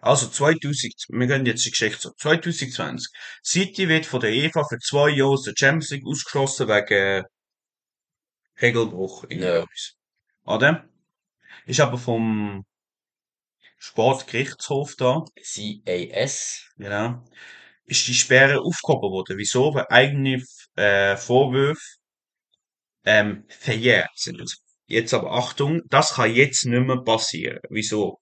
[0.00, 2.10] Also 2000, wir gehen jetzt die Geschichte so.
[2.18, 3.10] 2020.
[3.42, 7.24] City wird von der EVA für zwei Jahre aus der Champions League ausgeschlossen wegen
[8.60, 9.24] Regelbruch.
[9.24, 9.30] Ja.
[9.30, 9.94] Irgendetwas.
[10.44, 10.88] Oder?
[11.66, 12.64] Ist aber vom
[13.78, 16.68] Sportgerichtshof da, CAS.
[16.76, 17.24] genau,
[17.86, 19.38] ist die Sperre aufgehoben worden.
[19.38, 19.74] Wieso?
[19.74, 20.42] Weil eigene
[20.76, 21.80] äh, Vorwürfe
[23.04, 24.42] ähm, verjährt sind.
[24.86, 27.60] Jetzt aber Achtung, das kann jetzt nicht mehr passieren.
[27.68, 28.18] Wieso?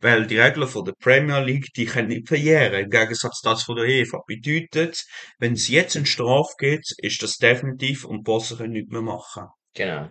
[0.00, 3.76] Weil die Regeln von der Premier League, die können nicht verjähren, im Gegensatz das von
[3.76, 4.20] der UEFA.
[4.26, 5.04] Bedeutet,
[5.38, 9.02] wenn es jetzt in Strafe geht, ist das definitiv und die Bosse können nichts mehr
[9.02, 9.46] machen.
[9.74, 10.10] Genau.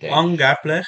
[0.00, 0.86] Der- Angeblich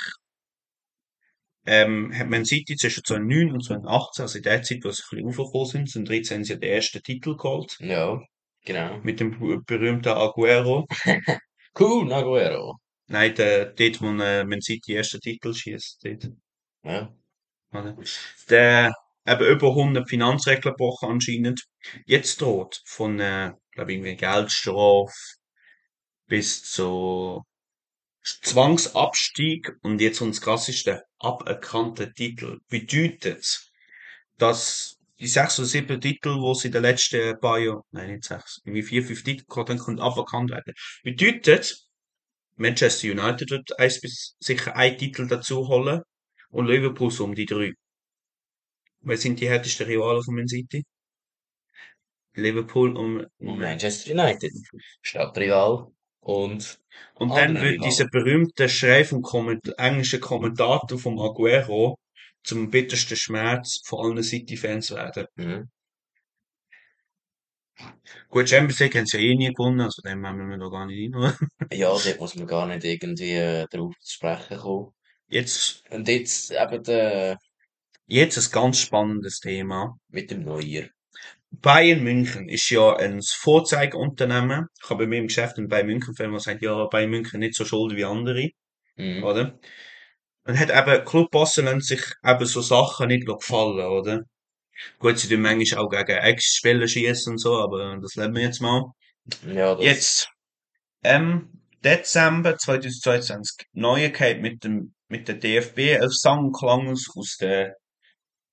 [1.66, 5.24] ähm, hat Man City zwischen 2009 und 2018, also in der Zeit, wo sie ein
[5.26, 7.76] bisschen aufgekommen sind, sind 13 sie den ersten Titel geholt.
[7.80, 8.20] Ja,
[8.64, 8.98] genau.
[9.02, 10.86] Mit dem ber- berühmten Aguero.
[11.78, 12.76] Cool, Naguero.
[13.06, 16.04] Nein, der, dort, wo äh, Man City ersten Titel schießt.
[16.04, 16.30] Dort.
[16.84, 17.14] Ja.
[17.72, 17.96] Oder?
[18.50, 18.92] Der
[19.26, 21.64] eben über 100 Finanzregeln gebrochen anscheinend.
[22.06, 25.12] Jetzt droht von, äh, glaube irgendwie Geldstrafe
[26.26, 27.42] bis zu
[28.24, 32.60] Zwangsabstieg und jetzt uns krasseste aberkannte Titel.
[32.68, 33.70] Bedeutet,
[34.38, 38.24] dass die sechs oder sieben Titel, wo sie in den letzten paar Jahren, nein, nicht
[38.24, 40.74] sechs, irgendwie vier, fünf Titel gehabt haben, aberkannt werden.
[41.02, 41.76] Bedeutet,
[42.56, 46.02] Manchester United wird eins bis sicher ein Titel dazu holen
[46.50, 47.72] und Liverpool so um die drei.
[49.00, 50.84] Wer sind die härtesten Rivalen von Man City?
[52.34, 54.52] Liverpool und, Und Manchester United.
[55.02, 55.88] Stadtrival.
[56.20, 56.80] Und
[57.14, 61.96] und dann wird dieser berühmte Schrei vom Komment englischen Kommentator vom Aguero
[62.44, 65.26] zum bittersten Schmerz von allen City-Fans werden.
[65.36, 65.70] Mhm.
[68.28, 70.86] Gut, Champions League haben sie ja eh nie gewonnen, also dem haben wir da gar
[70.86, 71.32] nicht rein.
[71.72, 74.92] Ja, dort muss man gar nicht irgendwie äh, drauf zu sprechen kommen.
[75.28, 77.38] Jetzt, Und jetzt eben der,
[78.06, 79.96] jetzt ein ganz spannendes Thema.
[80.08, 80.88] mit dem Neuer.
[81.50, 84.66] Bayern München ist ja ein Vorzeigeunternehmen.
[84.82, 87.40] Ich habe bei mir im Geschäft einen Bayern München Fan, der sagt, ja, Bayern München
[87.40, 88.50] nicht so schuld wie andere,
[88.96, 89.22] Mhm.
[89.24, 89.58] oder?
[90.48, 94.22] Und hat eben, Clubbossen lassen sich eben so Sachen nicht gefallen, oder?
[94.98, 98.62] Gut, sie tun manchmal auch gegen Ex-Spieler schießen und so, aber das lassen wir jetzt
[98.62, 98.84] mal.
[99.46, 100.28] Ja, das, Jetzt,
[101.04, 107.74] ähm, Dezember 2022, Neuigkeit mit dem, mit der DFB, auf Sang Klang aus, der,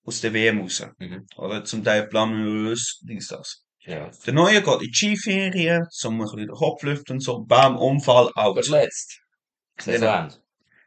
[0.03, 0.85] aus der WM raus.
[0.97, 1.25] Mhm.
[1.37, 3.63] Oder zum Teil planlos, dies, das.
[3.79, 4.11] ja.
[4.25, 7.77] Der Neue geht in die Skiferien, zum ein bisschen den Kopf lüften und so, bam,
[7.77, 8.65] Unfall, out.
[8.65, 9.21] Verletzt.
[9.77, 9.91] Genau.
[9.91, 10.35] Saisonende.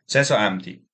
[0.07, 0.88] Saisonende.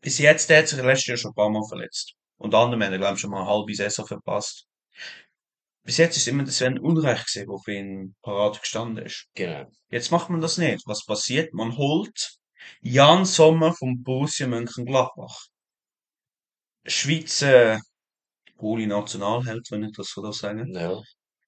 [0.00, 2.14] Bis jetzt hat er sich letztes Jahr schon ein paar Mal verletzt.
[2.38, 4.66] Und andere haben, glaube ich, schon mal eine halbe Saison verpasst.
[5.82, 9.26] Bis jetzt ist immer der Sven Ulreich gewesen, der für ihn parat gestanden ist.
[9.34, 9.66] Genau.
[9.90, 10.86] Jetzt macht man das nicht.
[10.86, 11.52] Was passiert?
[11.52, 12.36] Man holt
[12.80, 15.46] Jan Sommer vom Borussia Mönchengladbach.
[16.86, 17.80] Schweizer
[18.56, 20.74] Goalie-Nationalheld, wenn ich das so sagen.
[20.74, 21.00] Ja.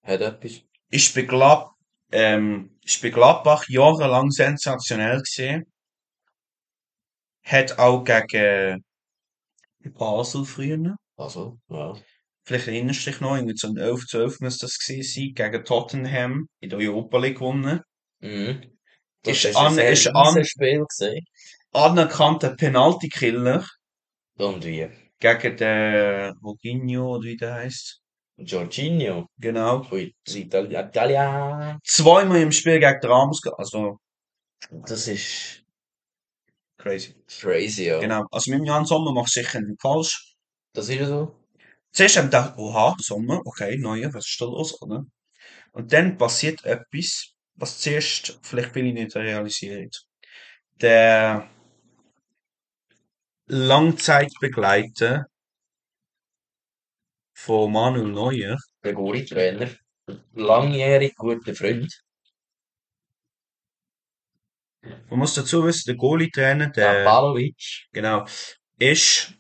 [0.02, 0.62] Hat etwas.
[0.90, 1.70] Ist bei, Glad
[2.10, 5.72] ähm, ist bei Gladbach jahrelang sensationell gesehen.
[7.44, 8.84] Hat auch gegen
[9.98, 11.94] Basel früher, Also, ja.
[12.44, 15.64] vielleicht erinnerst du dich noch, irgendwie so ein 11 12 müsste das gewesen sein, gegen
[15.64, 17.80] Tottenham in der Europa League gewonnen.
[18.20, 18.62] Mhm.
[19.26, 21.24] Ist Das an- ein ist an- Spiel gesehen.
[21.72, 23.66] Anerkannter Penalty-Killer
[24.38, 24.88] Und wie?
[25.18, 28.00] gegen den Roginho, oder wie der heißt.
[28.38, 29.26] Jorginho.
[29.38, 29.86] Genau.
[29.92, 31.78] Ui, Itali Italia.
[31.84, 33.98] Zweimal im Spiel gegen ge- also
[34.70, 35.61] Das ist
[36.82, 37.14] crazy.
[37.40, 38.00] crazy, ja.
[38.00, 38.26] Genau.
[38.30, 40.34] Also mit dem Jan Sommer machst du sicher nicht falsch.
[40.74, 41.36] Das ist ja so.
[41.92, 45.04] Zuerst haben wir gedacht, oha, Sommer, okay, neuer, was ist da los, oder?
[45.72, 49.90] Und dann passiert etwas, was zuerst vielleicht viele nicht realisieren.
[50.80, 51.48] Der
[53.46, 55.26] Langzeitbegleiter
[57.34, 59.68] von Manuel Neuer, Der Guri-Trainer.
[60.32, 62.02] Langjährig guter Freund.
[65.10, 67.86] Man muss dazu wissen, der Goalie-Trainer, Der der, Palovic.
[67.92, 68.24] genau,
[68.78, 69.34] ist,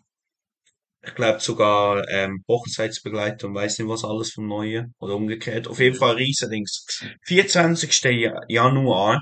[1.04, 5.66] ich glaube sogar, ähm, Hochzeitsbegleiter und weiß nicht was alles vom Neuen, oder umgekehrt.
[5.68, 6.86] Auf jeden Fall Riesendings.
[7.26, 8.02] 24.
[8.20, 9.20] Ja- Januar.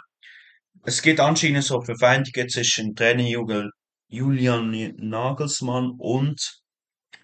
[0.84, 3.68] Es gibt anscheinend so Verfeindungen zwischen Trainer
[4.08, 6.60] Julian Nagelsmann und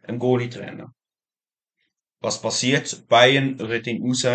[0.07, 0.87] dem Goalie-Trainer.
[2.21, 3.07] Was passiert?
[3.09, 4.27] Bayern rührt ihn raus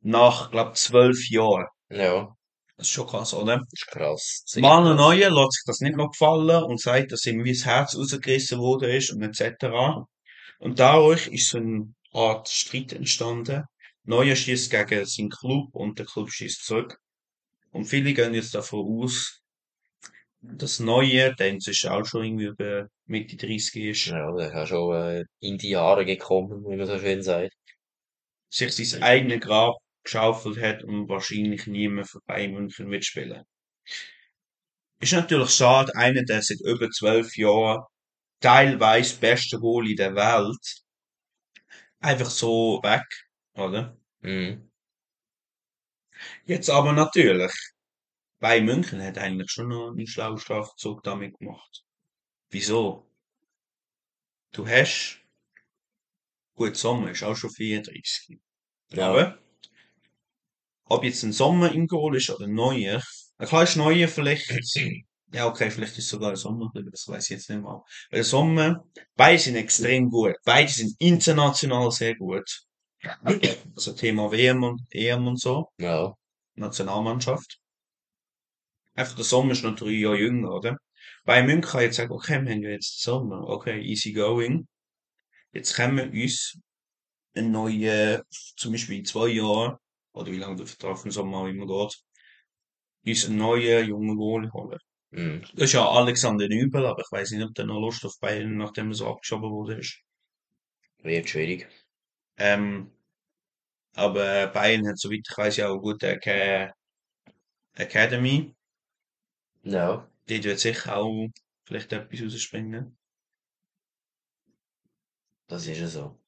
[0.00, 1.66] nach, glaub, zwölf Jahren.
[1.90, 2.34] Ja,
[2.82, 3.58] Das ist schon krass, oder?
[3.58, 4.42] das ist krass.
[4.44, 4.96] Sehr krass.
[4.96, 8.58] Neuer lässt sich das nicht noch gefallen und sagt, dass ihm wie das Herz rausgerissen
[8.58, 10.04] worden ist und etc.
[10.58, 13.62] Und dadurch ist so eine Art Streit entstanden.
[14.02, 16.98] Neuer schießt gegen seinen Club und der Club schießt zurück.
[17.70, 19.40] Und viele gehen jetzt davon aus,
[20.40, 24.92] dass Neuer, der inzwischen auch schon irgendwie über Mitte 30 ist, Ja, der hat schon
[24.96, 27.52] äh, in die Jahre gekommen, wie man so schön sagt.
[28.50, 33.44] sich sein eigenes Grab geschaufelt hat und wahrscheinlich nie mehr für Bayern München wird spielen.
[35.00, 37.84] ist natürlich schade, einer, der seit über zwölf Jahren
[38.40, 40.82] teilweise beste Goalie der Welt,
[42.00, 43.04] einfach so weg,
[43.54, 43.96] oder?
[44.20, 44.70] Mhm.
[46.46, 47.52] Jetzt aber natürlich,
[48.40, 51.84] bei München hat eigentlich schon noch einen schlauen Strafzug damit gemacht.
[52.50, 53.08] Wieso?
[54.52, 55.20] Du hast,
[56.54, 58.40] gut, Sommer ist auch schon 34.
[58.90, 59.08] Ja.
[59.10, 59.38] Aber,
[60.84, 63.02] ob jetzt ein Sommer im Goal ist oder ein neuer,
[63.38, 64.48] klar ist neuer vielleicht,
[65.32, 67.82] ja, okay, vielleicht ist sogar ein Sommer das weiß ich jetzt nicht mal.
[68.10, 68.84] Weil der Sommer,
[69.16, 70.34] beide sind extrem gut.
[70.44, 72.48] Beide sind international sehr gut.
[73.74, 76.12] Also Thema WM und EM und so, Ja.
[76.54, 77.58] Nationalmannschaft.
[78.94, 80.76] Einfach der Sommer ist noch drei Jahre jünger, oder?
[81.24, 84.12] Bei München kann ich jetzt sagen, okay, wir haben ja jetzt den Sommer, okay, easy
[84.12, 84.68] going.
[85.52, 86.58] Jetzt können wir uns
[87.34, 88.22] einen neuen,
[88.56, 89.76] zum Beispiel in zwei Jahren,
[90.14, 92.02] oder wie lange der Vertrag vom Sommer auch immer geht,
[93.06, 94.78] uns einen neuen jungen Goalie holen.
[95.10, 95.42] Mhm.
[95.54, 98.56] Das ist ja Alexander Nübel, aber ich weiß nicht, ob der noch Lust auf Bayern,
[98.56, 100.00] nachdem er so abgeschoben wurde ist.
[101.02, 101.68] Wird schwierig.
[102.36, 102.90] Ähm,
[103.94, 106.72] aber Bayern hat, soweit ich weiß, ja auch eine gute Aca-
[107.76, 108.54] Academy.
[109.64, 110.08] Ja.
[110.26, 111.28] Dort wird sicher auch
[111.64, 112.98] vielleicht etwas rausspringen.
[115.46, 116.18] Das ist ja so.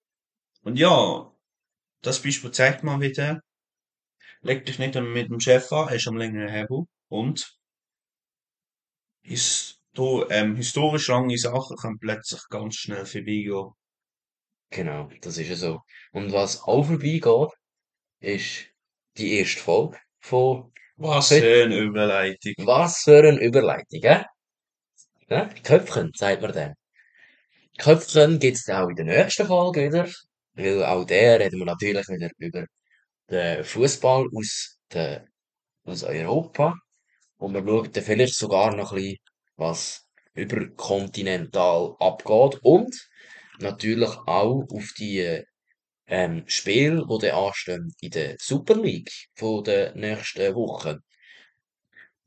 [0.65, 1.33] Und ja,
[2.03, 3.41] das Beispiel zeigt mal wieder,
[4.45, 6.85] leg dich nicht mit dem Chef an, er ist am längeren Hebel.
[7.09, 7.59] Und
[9.23, 13.71] histo ähm, historisch lange Sachen können plötzlich ganz schnell vorbeigehen.
[14.71, 15.81] Genau, das ist ja so.
[16.13, 17.51] Und was auch vorbeigeht,
[18.21, 18.67] ist
[19.17, 22.55] die erste Folge von Was für eine Überleitung.
[22.59, 24.25] Was für eine Überleitung, hä?
[25.29, 25.49] Ja?
[25.63, 26.75] Köpfchen, sagt man dem.
[27.79, 30.09] Köpfchen gibt's dann auch in der nächsten Folge wieder,
[30.55, 32.67] weil auch der reden wir natürlich wieder über
[33.35, 34.79] den Fußball aus,
[35.85, 36.75] aus Europa.
[37.37, 39.19] Und wir schauen dann vielleicht sogar noch ein bisschen,
[39.57, 42.59] was überkontinental abgeht.
[42.63, 42.95] Und
[43.59, 45.43] natürlich auch auf die
[46.07, 51.01] ähm, Spiele, die dann anstehen in der Super League von der nächsten Woche.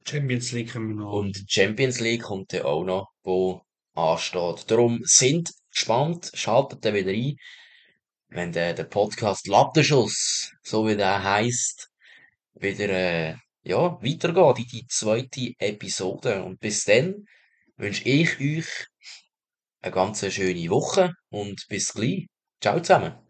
[0.08, 1.14] Champions League haben wir noch.
[1.14, 3.62] Und die Champions League kommt dann auch noch, wo
[3.94, 4.70] ansteht.
[4.72, 7.36] Darum sind gespannt, schaltet dann wieder ein,
[8.30, 11.90] wenn der, der Podcast Lattenschuss, so wie der heisst,
[12.56, 16.44] wieder äh, ja, weitergeht in die zweite Episode.
[16.44, 17.26] Und bis dann
[17.78, 18.88] wünsche ich euch
[19.82, 22.28] eine ganz schöne Woche und bis gleich.
[22.62, 23.18] Ciao zusammen.